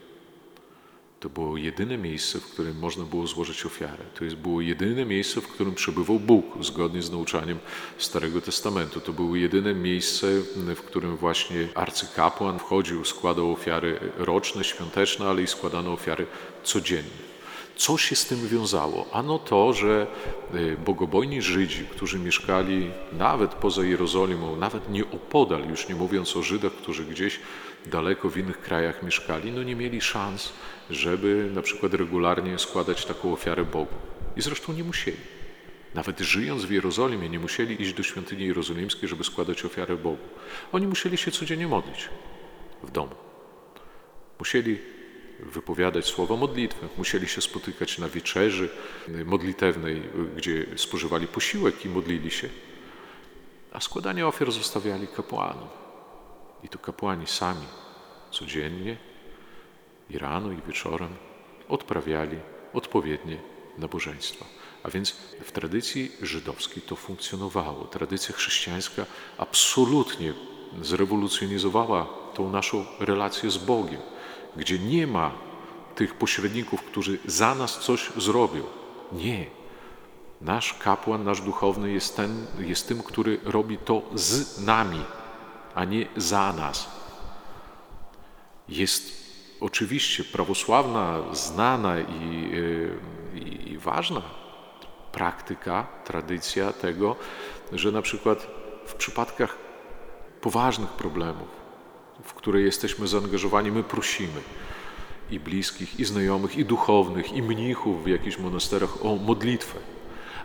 [1.20, 4.04] To było jedyne miejsce, w którym można było złożyć ofiarę.
[4.14, 7.58] To jest było jedyne miejsce, w którym przebywał Bóg, zgodnie z nauczaniem
[7.98, 9.00] Starego Testamentu.
[9.00, 10.26] To było jedyne miejsce,
[10.76, 16.26] w którym właśnie arcykapłan wchodził, składał ofiary roczne, świąteczne, ale i składano ofiary
[16.62, 17.27] codzienne.
[17.78, 19.06] Co się z tym wiązało?
[19.12, 20.06] Ano to, że
[20.54, 26.42] y, bogobojni Żydzi, którzy mieszkali nawet poza Jerozolimą, nawet nie opodal, już nie mówiąc o
[26.42, 27.40] Żydach, którzy gdzieś
[27.86, 30.52] daleko w innych krajach mieszkali, no nie mieli szans,
[30.90, 33.94] żeby na przykład regularnie składać taką ofiarę Bogu.
[34.36, 35.38] I zresztą nie musieli.
[35.94, 40.28] Nawet żyjąc w Jerozolimie, nie musieli iść do świątyni jerozolimskiej, żeby składać ofiarę Bogu.
[40.72, 42.08] Oni musieli się codziennie modlić
[42.82, 43.14] w domu.
[44.38, 44.78] Musieli
[45.38, 48.68] wypowiadać słowa modlitwy, musieli się spotykać na wieczerzy
[49.24, 50.02] modlitewnej,
[50.36, 52.48] gdzie spożywali posiłek i modlili się,
[53.72, 55.68] a składanie ofiar zostawiali kapłanom.
[56.64, 57.66] I to kapłani sami
[58.30, 58.96] codziennie
[60.10, 61.16] i rano, i wieczorem
[61.68, 62.36] odprawiali
[62.72, 63.38] odpowiednie
[63.78, 64.44] nabożeństwa.
[64.82, 65.10] A więc
[65.44, 67.84] w tradycji żydowskiej to funkcjonowało.
[67.84, 69.06] Tradycja chrześcijańska
[69.38, 70.32] absolutnie
[70.82, 74.00] zrewolucjonizowała tą naszą relację z Bogiem,
[74.58, 75.30] gdzie nie ma
[75.94, 78.62] tych pośredników, którzy za nas coś zrobią.
[79.12, 79.46] Nie.
[80.40, 85.04] Nasz kapłan, nasz duchowny jest, ten, jest tym, który robi to z nami,
[85.74, 86.90] a nie za nas.
[88.68, 89.12] Jest
[89.60, 92.98] oczywiście prawosławna, znana i, y,
[93.34, 94.22] i, i ważna
[95.12, 97.16] praktyka, tradycja tego,
[97.72, 98.46] że na przykład
[98.86, 99.56] w przypadkach
[100.40, 101.57] poważnych problemów,
[102.24, 104.40] w które jesteśmy zaangażowani, my prosimy
[105.30, 109.78] i bliskich, i znajomych, i duchownych, i mnichów w jakichś monasterach o modlitwę.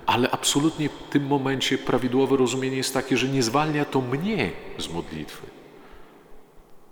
[0.05, 4.93] Ale absolutnie w tym momencie prawidłowe rozumienie jest takie, że nie zwalnia to mnie z
[4.93, 5.53] modlitwy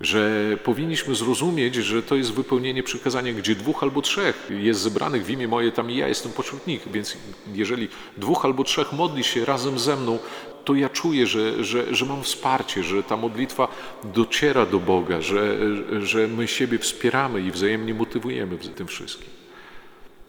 [0.02, 5.30] że powinniśmy zrozumieć, że to jest wypełnienie przykazania, gdzie dwóch albo trzech jest zebranych w
[5.30, 6.92] imię moje, tam i ja jestem pośród nich.
[6.92, 7.18] Więc
[7.54, 10.20] jeżeli dwóch albo trzech modli się razem ze mną,
[10.66, 13.68] to ja czuję, że, że, że mam wsparcie, że ta modlitwa
[14.04, 15.58] dociera do Boga, że,
[16.06, 19.30] że my siebie wspieramy i wzajemnie motywujemy w tym wszystkim.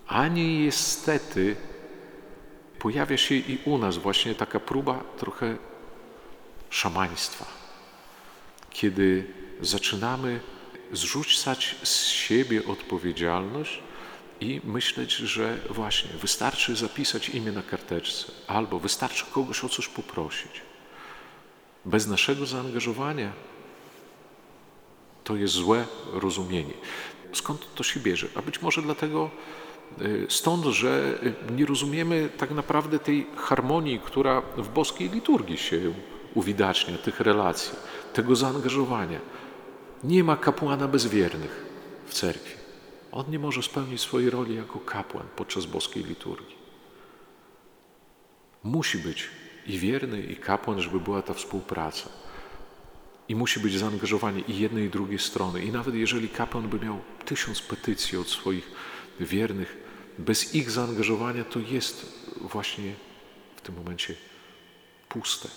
[0.06, 1.56] A niestety
[2.78, 5.56] pojawia się i u nas właśnie taka próba trochę
[6.70, 7.46] szamaństwa,
[8.70, 9.24] kiedy
[9.60, 10.40] zaczynamy
[10.92, 13.82] zrzucać z siebie odpowiedzialność
[14.42, 20.50] i myśleć, że właśnie wystarczy zapisać imię na karteczce albo wystarczy kogoś o coś poprosić.
[21.84, 23.32] Bez naszego zaangażowania
[25.24, 26.74] to jest złe rozumienie.
[27.32, 28.26] Skąd to się bierze?
[28.34, 29.30] A być może dlatego,
[30.02, 31.18] y, stąd, że
[31.50, 35.92] nie rozumiemy tak naprawdę tej harmonii, która w boskiej liturgii się
[36.34, 37.72] uwidacznia, tych relacji,
[38.12, 39.20] tego zaangażowania.
[40.04, 41.64] Nie ma kapłana bezwiernych
[42.06, 42.61] w cerkwi.
[43.12, 46.56] On nie może spełnić swojej roli jako kapłan podczas boskiej liturgii.
[48.64, 49.28] Musi być
[49.66, 52.08] i wierny, i kapłan, żeby była ta współpraca.
[53.28, 55.64] I musi być zaangażowanie i jednej, i drugiej strony.
[55.64, 58.70] I nawet jeżeli kapłan by miał tysiąc petycji od swoich
[59.20, 59.76] wiernych,
[60.18, 62.94] bez ich zaangażowania to jest właśnie
[63.56, 64.14] w tym momencie
[65.08, 65.48] puste.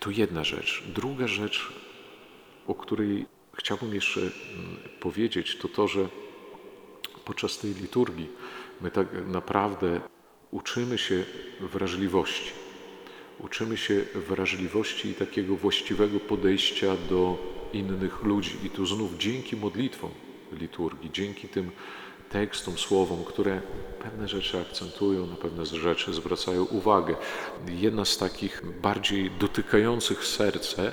[0.00, 0.82] To jedna rzecz.
[0.94, 1.72] Druga rzecz,
[2.66, 4.30] o której chciałbym jeszcze mm,
[5.00, 6.08] powiedzieć, to to, że
[7.24, 8.28] podczas tej liturgii
[8.80, 10.00] My tak naprawdę
[10.50, 11.24] uczymy się
[11.60, 12.50] wrażliwości.
[13.38, 17.38] Uczymy się wrażliwości i takiego właściwego podejścia do
[17.72, 18.56] innych ludzi.
[18.64, 20.10] I tu znów dzięki modlitwom
[20.52, 21.70] liturgii, dzięki tym
[22.30, 23.60] tekstom, słowom, które
[24.02, 27.16] pewne rzeczy akcentują, na pewne rzeczy zwracają uwagę.
[27.68, 30.92] Jedna z takich bardziej dotykających serce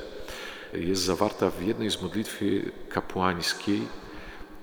[0.74, 2.42] jest zawarta w jednej z modlitw
[2.90, 3.82] kapłańskiej,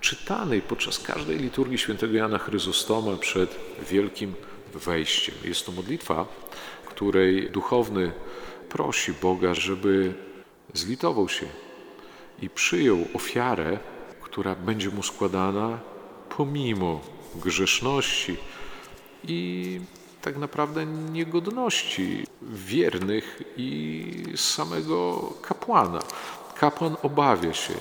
[0.05, 3.57] czytanej podczas każdej liturgii świętego Jana Chryzostoma przed
[3.91, 4.35] wielkim
[4.75, 5.35] wejściem.
[5.45, 6.27] Jest to modlitwa,
[6.87, 8.13] której duchowny
[8.69, 10.15] prosi Boga, żeby
[10.75, 11.47] zlitował się
[12.43, 13.79] i przyjął ofiarę,
[14.23, 15.79] która będzie mu składana
[16.37, 17.01] pomimo
[17.35, 18.37] grzeszności
[19.29, 19.81] i
[20.23, 26.01] tak naprawdę niegodności wiernych i samego kapłana.
[26.55, 27.75] Kapłan obawia się,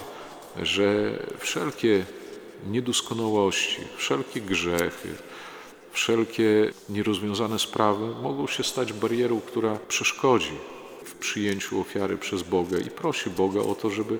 [0.61, 2.05] że wszelkie
[2.67, 5.09] niedoskonałości, wszelkie grzechy,
[5.91, 10.57] wszelkie nierozwiązane sprawy mogą się stać barierą, która przeszkodzi
[11.05, 14.19] w przyjęciu ofiary przez Boga i prosi Boga o to, żeby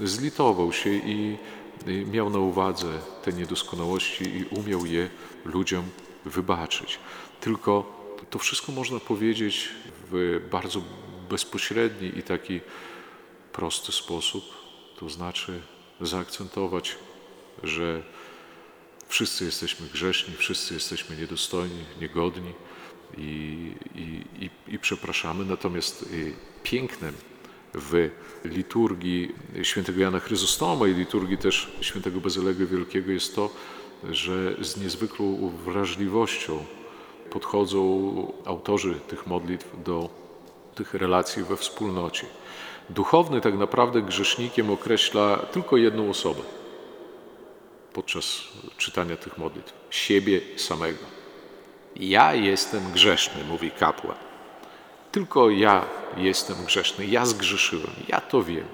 [0.00, 1.38] zlitował się i
[1.86, 5.10] miał na uwadze te niedoskonałości i umiał je
[5.44, 5.84] ludziom
[6.24, 6.98] wybaczyć.
[7.40, 8.00] Tylko
[8.30, 9.68] to wszystko można powiedzieć
[10.12, 10.82] w bardzo
[11.30, 12.60] bezpośredni i taki
[13.52, 14.59] prosty sposób,
[15.00, 15.60] to znaczy
[16.00, 16.96] zaakcentować,
[17.62, 18.02] że
[19.08, 22.52] wszyscy jesteśmy grzeszni, wszyscy jesteśmy niedostojni, niegodni
[23.18, 25.44] i, i, i, i przepraszamy.
[25.44, 26.32] Natomiast y,
[26.62, 27.14] pięknem
[27.74, 28.10] w
[28.44, 33.50] liturgii świętego Jana Chryzostoma i liturgii też świętego Bazylego Wielkiego jest to,
[34.10, 36.64] że z niezwykłą wrażliwością
[37.30, 40.10] podchodzą autorzy tych modlitw do
[40.74, 42.26] tych relacji we wspólnocie.
[42.90, 46.42] Duchowny tak naprawdę grzesznikiem określa tylko jedną osobę
[47.92, 48.42] podczas
[48.76, 51.04] czytania tych modlitw siebie samego.
[51.96, 54.16] Ja jestem grzeszny, mówi kapłan.
[55.12, 55.84] Tylko ja
[56.16, 58.66] jestem grzeszny, ja zgrzeszyłem, ja to wiem.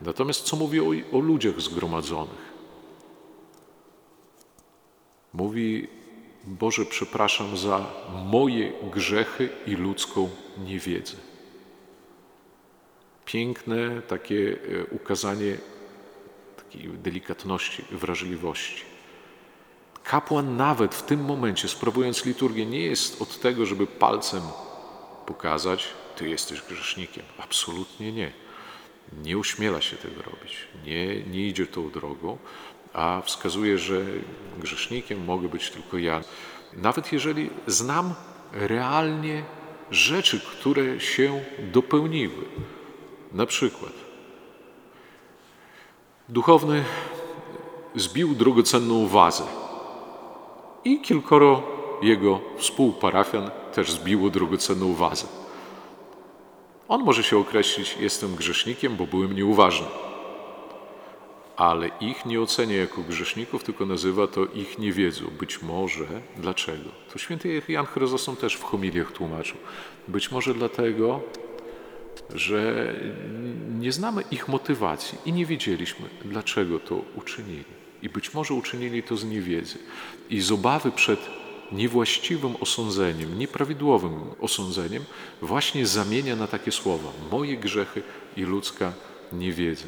[0.00, 2.52] Natomiast co mówi o, o ludziach zgromadzonych?
[5.32, 5.88] Mówi:
[6.44, 7.86] Boże, przepraszam za
[8.24, 11.25] moje grzechy i ludzką niewiedzę.
[13.26, 15.56] Piękne takie e, ukazanie
[16.56, 18.82] takiej delikatności, wrażliwości.
[20.04, 24.42] Kapłan nawet w tym momencie, sprawując liturgię, nie jest od tego, żeby palcem
[25.26, 27.24] pokazać, ty jesteś grzesznikiem.
[27.38, 28.32] Absolutnie nie.
[29.22, 30.58] Nie uśmiela się tego robić.
[30.84, 32.38] Nie, nie idzie tą drogą,
[32.92, 34.04] a wskazuje, że
[34.58, 36.20] grzesznikiem mogę być tylko ja.
[36.72, 38.14] Nawet jeżeli znam
[38.52, 39.44] realnie
[39.90, 41.40] rzeczy, które się
[41.72, 42.44] dopełniły.
[43.32, 43.92] Na przykład
[46.28, 46.84] duchowny
[47.94, 49.44] zbił drogocenną wazę
[50.84, 51.62] i kilkoro
[52.02, 55.26] jego współparafian też zbiło drogocenną wazę.
[56.88, 59.86] On może się określić, jestem grzesznikiem, bo byłem nieuważny.
[61.56, 65.24] Ale ich nie ocenia jako grzeszników, tylko nazywa to ich niewiedzą.
[65.38, 66.06] Być może
[66.36, 66.90] dlaczego?
[67.12, 69.56] To święty Jan Chryzostom też w homiliach tłumaczył.
[70.08, 71.20] Być może dlatego,
[72.34, 72.94] że
[73.78, 77.64] nie znamy ich motywacji i nie wiedzieliśmy, dlaczego to uczynili.
[78.02, 79.78] I być może uczynili to z niewiedzy
[80.30, 81.20] i z obawy przed
[81.72, 85.04] niewłaściwym osądzeniem, nieprawidłowym osądzeniem,
[85.42, 88.02] właśnie zamienia na takie słowa: moje grzechy
[88.36, 88.92] i ludzka
[89.32, 89.86] niewiedza.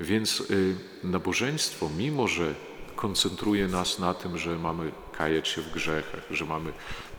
[0.00, 2.54] Więc y, nabożeństwo, mimo że
[2.96, 6.72] koncentruje nas na tym, że mamy kajać się w grzechach, że mamy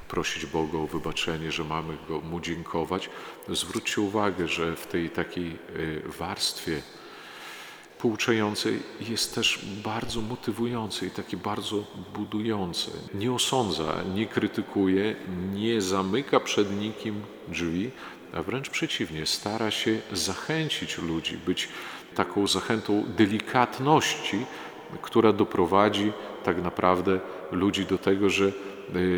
[0.08, 3.10] prosić Boga o wybaczenie, że mamy go, Mu dziękować,
[3.50, 6.82] zwróćcie uwagę, że w tej takiej y, warstwie
[8.00, 11.84] pouczającej jest też bardzo motywujące i takie bardzo
[12.14, 12.92] budujące.
[13.14, 15.16] Nie osądza, nie krytykuje,
[15.54, 17.92] nie zamyka przed nikim drzwi,
[18.34, 21.70] a wręcz przeciwnie, stara się zachęcić ludzi, być
[22.16, 24.46] taką zachętą delikatności,
[25.02, 26.12] która doprowadzi
[26.44, 27.20] tak naprawdę
[27.52, 28.52] ludzi do tego, że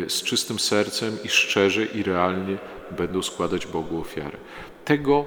[0.08, 2.56] z czystym sercem i szczerze i realnie
[2.90, 4.38] będą składać Bogu ofiarę.
[4.84, 5.26] Tego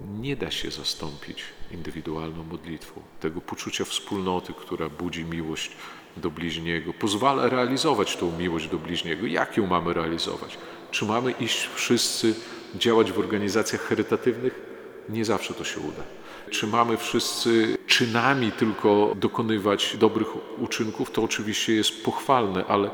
[0.00, 5.70] nie da się zastąpić indywidualną modlitwą, tego poczucia wspólnoty, która budzi miłość
[6.16, 9.26] do bliźniego, pozwala realizować tą miłość do bliźniego.
[9.26, 10.58] Jak ją mamy realizować?
[10.90, 12.34] Czy mamy iść wszyscy
[12.74, 14.60] działać w organizacjach charytatywnych?
[15.08, 16.02] Nie zawsze to się uda.
[16.48, 20.28] Czy mamy wszyscy czynami tylko dokonywać dobrych
[20.58, 22.90] uczynków, to oczywiście jest pochwalne, ale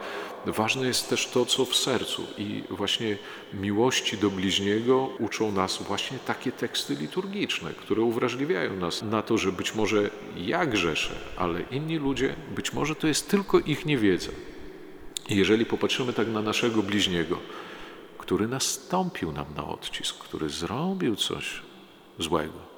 [0.46, 2.26] ważne jest też to, co w sercu.
[2.38, 3.18] I właśnie
[3.54, 9.52] miłości do bliźniego uczą nas właśnie takie teksty liturgiczne, które uwrażliwiają nas na to, że
[9.52, 14.30] być może ja grzeszę, ale inni ludzie, być może to jest tylko ich niewiedza.
[15.28, 17.38] I jeżeli popatrzymy tak na naszego bliźniego,
[18.18, 21.62] który nastąpił nam na odcisk, który zrobił coś
[22.18, 22.73] złego,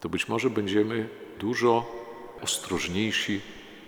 [0.00, 1.08] to być może będziemy
[1.40, 1.98] dużo
[2.42, 3.40] ostrożniejsi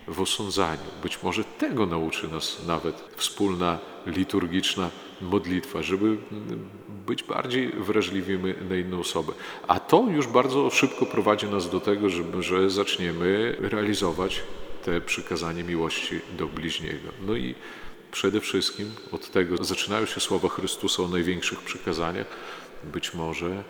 [0.09, 0.91] w osądzaniu.
[1.03, 4.91] Być może tego nauczy nas nawet wspólna liturgiczna
[5.21, 6.17] modlitwa, żeby
[7.07, 9.33] być bardziej wrażliwymi na inną osobę.
[9.69, 14.43] A to już bardzo szybko prowadzi nas do tego, żeby, że zaczniemy realizować
[14.85, 17.09] te przykazanie miłości do bliźniego.
[17.27, 17.55] No i
[18.13, 22.27] przede wszystkim od tego zaczynają się słowa Chrystusa o największych przykazaniach.
[22.85, 23.65] Być może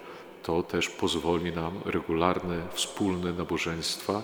[0.50, 4.22] to też pozwoli nam regularne, wspólne nabożeństwa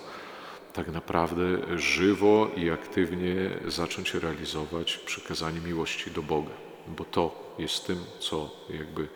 [0.73, 1.45] tak naprawdę
[1.79, 3.35] żywo i aktywnie
[3.67, 6.51] zacząć realizować przykazanie miłości do Boga,
[6.89, 9.09] bo to jest tym, co jakby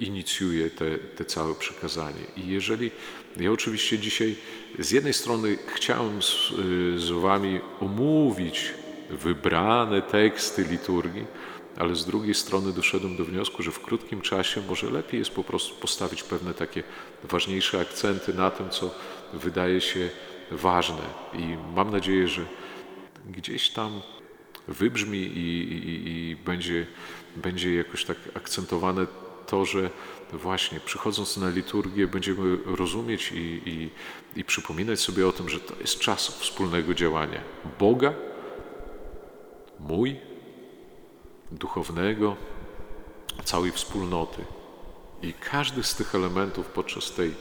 [0.00, 2.24] inicjuje te, te całe przykazanie.
[2.36, 2.90] I jeżeli
[3.36, 4.36] ja oczywiście dzisiaj
[4.78, 6.52] z jednej strony chciałem z,
[6.96, 8.74] z Wami omówić
[9.10, 11.26] wybrane teksty liturgii,
[11.78, 15.44] ale z drugiej strony doszedłem do wniosku, że w krótkim czasie może lepiej jest po
[15.44, 16.82] prostu postawić pewne takie
[17.24, 18.94] ważniejsze akcenty na tym, co
[19.32, 20.10] wydaje się
[20.50, 21.02] ważne.
[21.32, 22.44] I mam nadzieję, że
[23.30, 24.00] gdzieś tam
[24.68, 26.86] wybrzmi i, i, i będzie,
[27.36, 29.06] będzie jakoś tak akcentowane
[29.46, 29.90] to, że
[30.32, 33.90] właśnie przychodząc na liturgię będziemy rozumieć i, i,
[34.40, 37.40] i przypominać sobie o tym, że to jest czas wspólnego działania
[37.78, 38.14] Boga,
[39.80, 40.16] mój,
[41.50, 42.36] duchownego,
[43.44, 44.44] całej wspólnoty.
[45.22, 47.34] I każdy z tych elementów podczas tej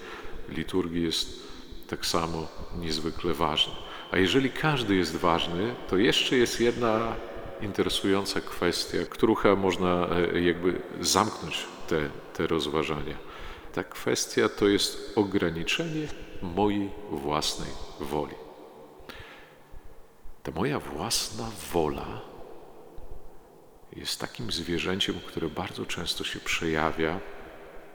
[0.49, 1.47] liturgii jest
[1.88, 2.47] tak samo
[2.80, 3.74] niezwykle ważny.
[4.12, 7.16] A jeżeli każdy jest ważny, to jeszcze jest jedna
[7.62, 13.18] interesująca kwestia, którą chyba można e, jakby zamknąć te, te rozważania.
[13.74, 16.08] Ta kwestia to jest ograniczenie
[16.41, 18.36] mojej własnej woli.
[20.43, 22.22] Ta moja własna wola
[23.95, 27.19] jest takim zwierzęciem, które bardzo często się przejawia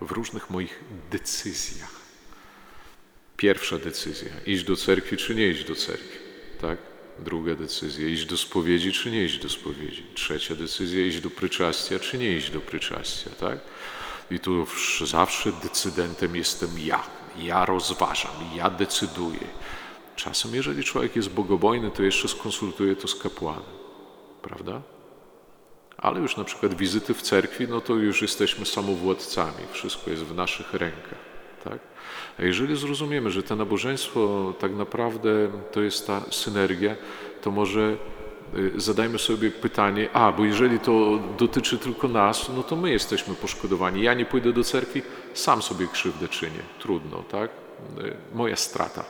[0.00, 0.80] w różnych moich
[1.10, 2.02] decyzjach.
[3.36, 6.18] Pierwsza decyzja: iść do cerkwi czy nie iść do cerkwi,
[6.60, 6.78] tak?
[7.18, 10.06] Druga decyzja: iść do spowiedzi czy nie iść do spowiedzi.
[10.14, 13.58] Trzecia decyzja: iść do pryczastia czy nie iść do pryczastia, tak?
[14.30, 14.66] I tu
[15.04, 17.02] zawsze decydentem jestem ja.
[17.38, 19.46] Ja rozważam, ja decyduję.
[20.16, 23.62] Czasem, jeżeli człowiek jest bogobojny, to jeszcze skonsultuje to z kapłanem,
[24.42, 24.82] prawda?
[26.02, 30.34] Ale już na przykład wizyty w cerkwi, no to już jesteśmy samowładcami, wszystko jest w
[30.34, 31.18] naszych rękach.
[31.64, 31.78] Tak?
[32.38, 35.30] A jeżeli zrozumiemy, że to nabożeństwo tak naprawdę
[35.72, 36.96] to jest ta synergia,
[37.42, 37.96] to może
[38.56, 43.34] y, zadajmy sobie pytanie, a, bo jeżeli to dotyczy tylko nas, no to my jesteśmy
[43.34, 44.02] poszkodowani.
[44.02, 45.02] Ja nie pójdę do cerkwi,
[45.34, 46.62] sam sobie krzywdę czynię.
[46.78, 47.50] Trudno, tak?
[47.98, 49.04] Y, moja strata,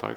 [0.00, 0.16] tak?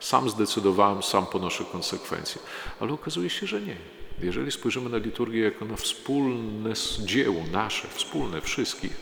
[0.00, 2.40] Sam zdecydowałem, sam ponoszę konsekwencje.
[2.80, 3.99] Ale okazuje się, że nie.
[4.22, 6.72] Jeżeli spojrzymy na liturgię jako na wspólne
[7.04, 8.96] dzieło, nasze, wspólne, wszystkich,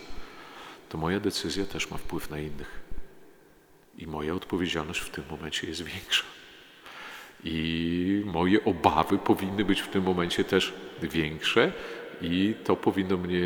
[0.89, 2.81] to moja decyzja też ma wpływ na innych.
[3.99, 6.25] I moja odpowiedzialność w tym momencie jest większa.
[7.45, 11.73] I moje obawy powinny być w tym momencie też większe,
[12.23, 13.41] i to powinno mnie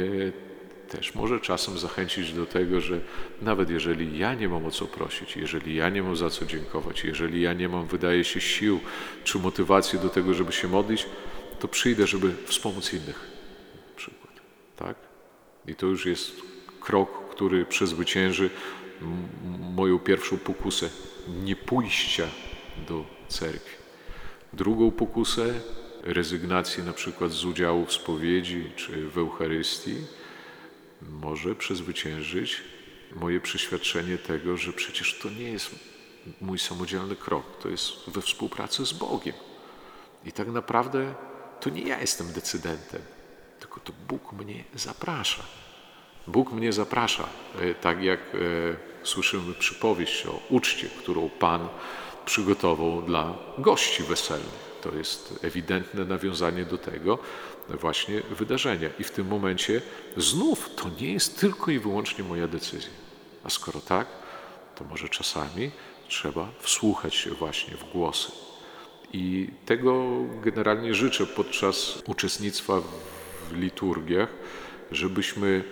[0.88, 3.00] też może czasem zachęcić do tego, że
[3.42, 7.04] nawet jeżeli ja nie mam o co prosić, jeżeli ja nie mam za co dziękować,
[7.04, 8.80] jeżeli ja nie mam, wydaje się, sił
[9.24, 11.06] czy motywacji do tego, żeby się modlić,
[11.62, 13.30] to przyjdę, żeby wspomóc innych.
[13.96, 14.32] Przykład.
[14.76, 14.96] Tak?
[15.66, 16.32] I to już jest
[16.80, 18.50] krok, który przezwycięży
[19.74, 20.90] moją pierwszą pokusę
[21.28, 22.28] nie pójścia
[22.88, 23.76] do cerkwi.
[24.52, 25.60] Drugą pokusę
[26.02, 29.96] rezygnacji na przykład z udziału w spowiedzi czy w Eucharystii
[31.02, 32.60] może przezwyciężyć
[33.14, 35.74] moje przeświadczenie tego, że przecież to nie jest
[36.40, 39.34] mój samodzielny krok, to jest we współpracy z Bogiem.
[40.24, 41.14] I tak naprawdę
[41.62, 43.02] to nie ja jestem decydentem,
[43.60, 45.42] tylko to Bóg mnie zaprasza.
[46.26, 47.28] Bóg mnie zaprasza,
[47.60, 51.68] e, tak jak e, słyszymy przypowieść o uczcie, którą Pan
[52.24, 54.72] przygotował dla gości weselnych.
[54.82, 57.18] To jest ewidentne nawiązanie do tego
[57.68, 58.88] właśnie wydarzenia.
[58.98, 59.82] I w tym momencie
[60.16, 62.90] znów to nie jest tylko i wyłącznie moja decyzja.
[63.44, 64.06] A skoro tak,
[64.74, 65.70] to może czasami
[66.08, 68.51] trzeba wsłuchać się właśnie w głosy.
[69.12, 70.04] I tego
[70.44, 72.80] generalnie życzę podczas uczestnictwa
[73.50, 74.28] w liturgiach,
[74.90, 75.64] żebyśmy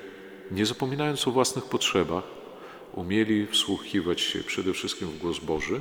[0.50, 2.24] nie zapominając o własnych potrzebach,
[2.94, 5.80] umieli wsłuchiwać się przede wszystkim w głos Boży,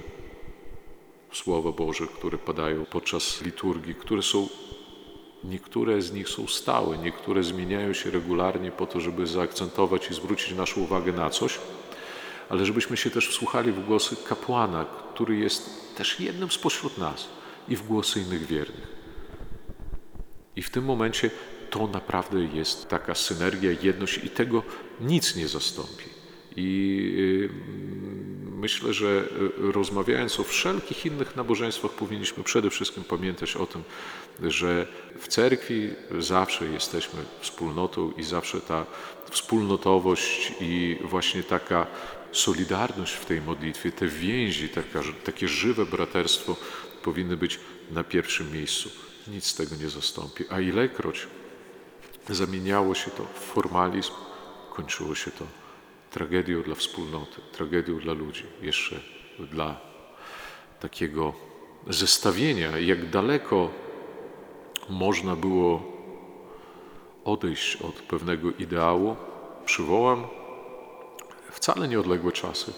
[1.29, 4.47] w Słowa Boże, które padają podczas liturgii, które są,
[5.43, 10.51] niektóre z nich są stałe, niektóre zmieniają się regularnie po to, żeby zaakcentować i zwrócić
[10.51, 11.59] naszą uwagę na coś,
[12.49, 17.38] ale żebyśmy się też wsłuchali w głosy kapłana, który jest też jednym spośród nas
[17.69, 18.87] i w głosy innych wiernych.
[20.55, 21.29] I w tym momencie
[21.69, 24.63] to naprawdę jest taka synergia, jedność i tego
[25.01, 26.05] nic nie zastąpi.
[26.55, 26.69] I
[27.17, 33.83] y, myślę, że y, rozmawiając o wszelkich innych nabożeństwach, powinniśmy przede wszystkim pamiętać o tym,
[34.43, 34.87] że
[35.19, 35.89] w cerkwi
[36.19, 38.85] zawsze jesteśmy wspólnotą i zawsze ta
[39.31, 41.87] wspólnotowość i właśnie taka
[42.31, 46.55] solidarność w tej modlitwie, te więzi, taka, takie żywe braterstwo
[46.99, 47.59] powinny być
[47.91, 48.89] na pierwszym miejscu.
[49.27, 50.43] Nic tego nie zastąpi.
[50.49, 51.27] A ilekroć
[52.29, 54.11] zamieniało się to w formalizm,
[54.75, 55.45] kończyło się to
[56.11, 58.99] tragedią dla wspólnoty, tragedią dla ludzi, jeszcze
[59.39, 59.81] dla
[60.79, 61.33] takiego
[61.87, 63.71] zestawienia, jak daleko
[64.89, 65.99] można było
[67.25, 69.15] odejść od pewnego ideału,
[69.65, 70.27] przywołam
[71.51, 72.73] wcale nieodległe czasy,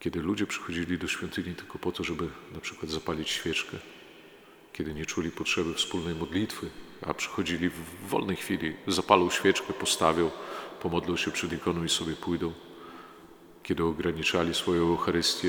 [0.00, 3.76] kiedy ludzie przychodzili do świątyni tylko po to, żeby na przykład zapalić świeczkę,
[4.72, 6.70] kiedy nie czuli potrzeby wspólnej modlitwy,
[7.02, 10.30] a przychodzili w wolnej chwili, zapalą świeczkę, postawią,
[10.82, 12.52] pomodlą się przed ikoną i sobie pójdą.
[13.62, 15.48] Kiedy ograniczali swoją Eucharystię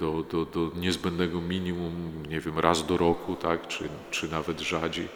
[0.00, 5.08] do, do, do niezbędnego minimum, nie wiem, raz do roku, tak, czy, czy nawet rzadziej,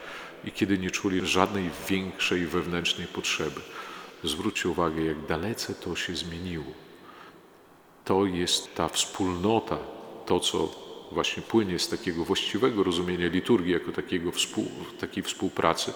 [0.45, 3.61] i kiedy nie czuli żadnej większej wewnętrznej potrzeby.
[4.25, 6.90] Zwróćcie uwagę, jak dalece to się zmieniło.
[8.11, 9.79] To jest ta wspólnota,
[10.27, 10.69] to co
[11.13, 14.67] właśnie płynie z takiego właściwego rozumienia liturgii jako takiego współ,
[15.01, 15.93] takiej współpracy,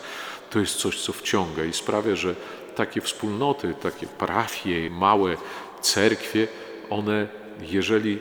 [0.51, 2.35] to jest coś, co wciąga i sprawia, że
[2.77, 5.37] takie wspólnoty, takie parafie, małe
[5.81, 6.49] cerkwie,
[6.91, 7.29] one,
[7.61, 8.19] jeżeli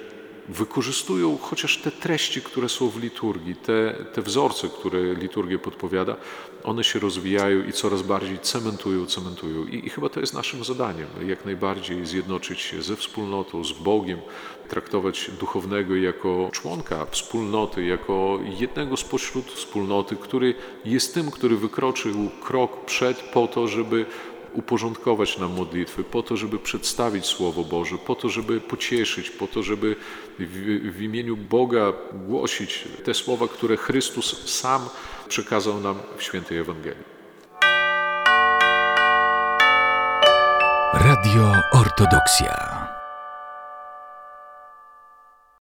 [0.50, 6.16] wykorzystują chociaż te treści, które są w liturgii, te, te wzorce, które liturgia podpowiada,
[6.64, 9.66] one się rozwijają i coraz bardziej cementują, cementują.
[9.66, 14.20] I, I, chyba to jest naszym zadaniem, jak najbardziej zjednoczyć się ze wspólnotą, z Bogiem,
[14.70, 22.86] traktować duchownego jako członka wspólnoty, jako jednego spośród wspólnoty, który jest tym, który wykroczył krok
[22.86, 24.06] przed po to, żeby
[24.54, 29.64] uporządkować nam modlitwy, po to, żeby przedstawić Słowo Boże, po to, żeby pocieszyć, po to,
[29.64, 29.95] żeby
[30.39, 34.89] w, w imieniu Boga głosić te słowa, które Chrystus sam
[35.28, 37.14] przekazał nam w świętej Ewangelii.
[40.93, 42.82] Radio Ortodoksja.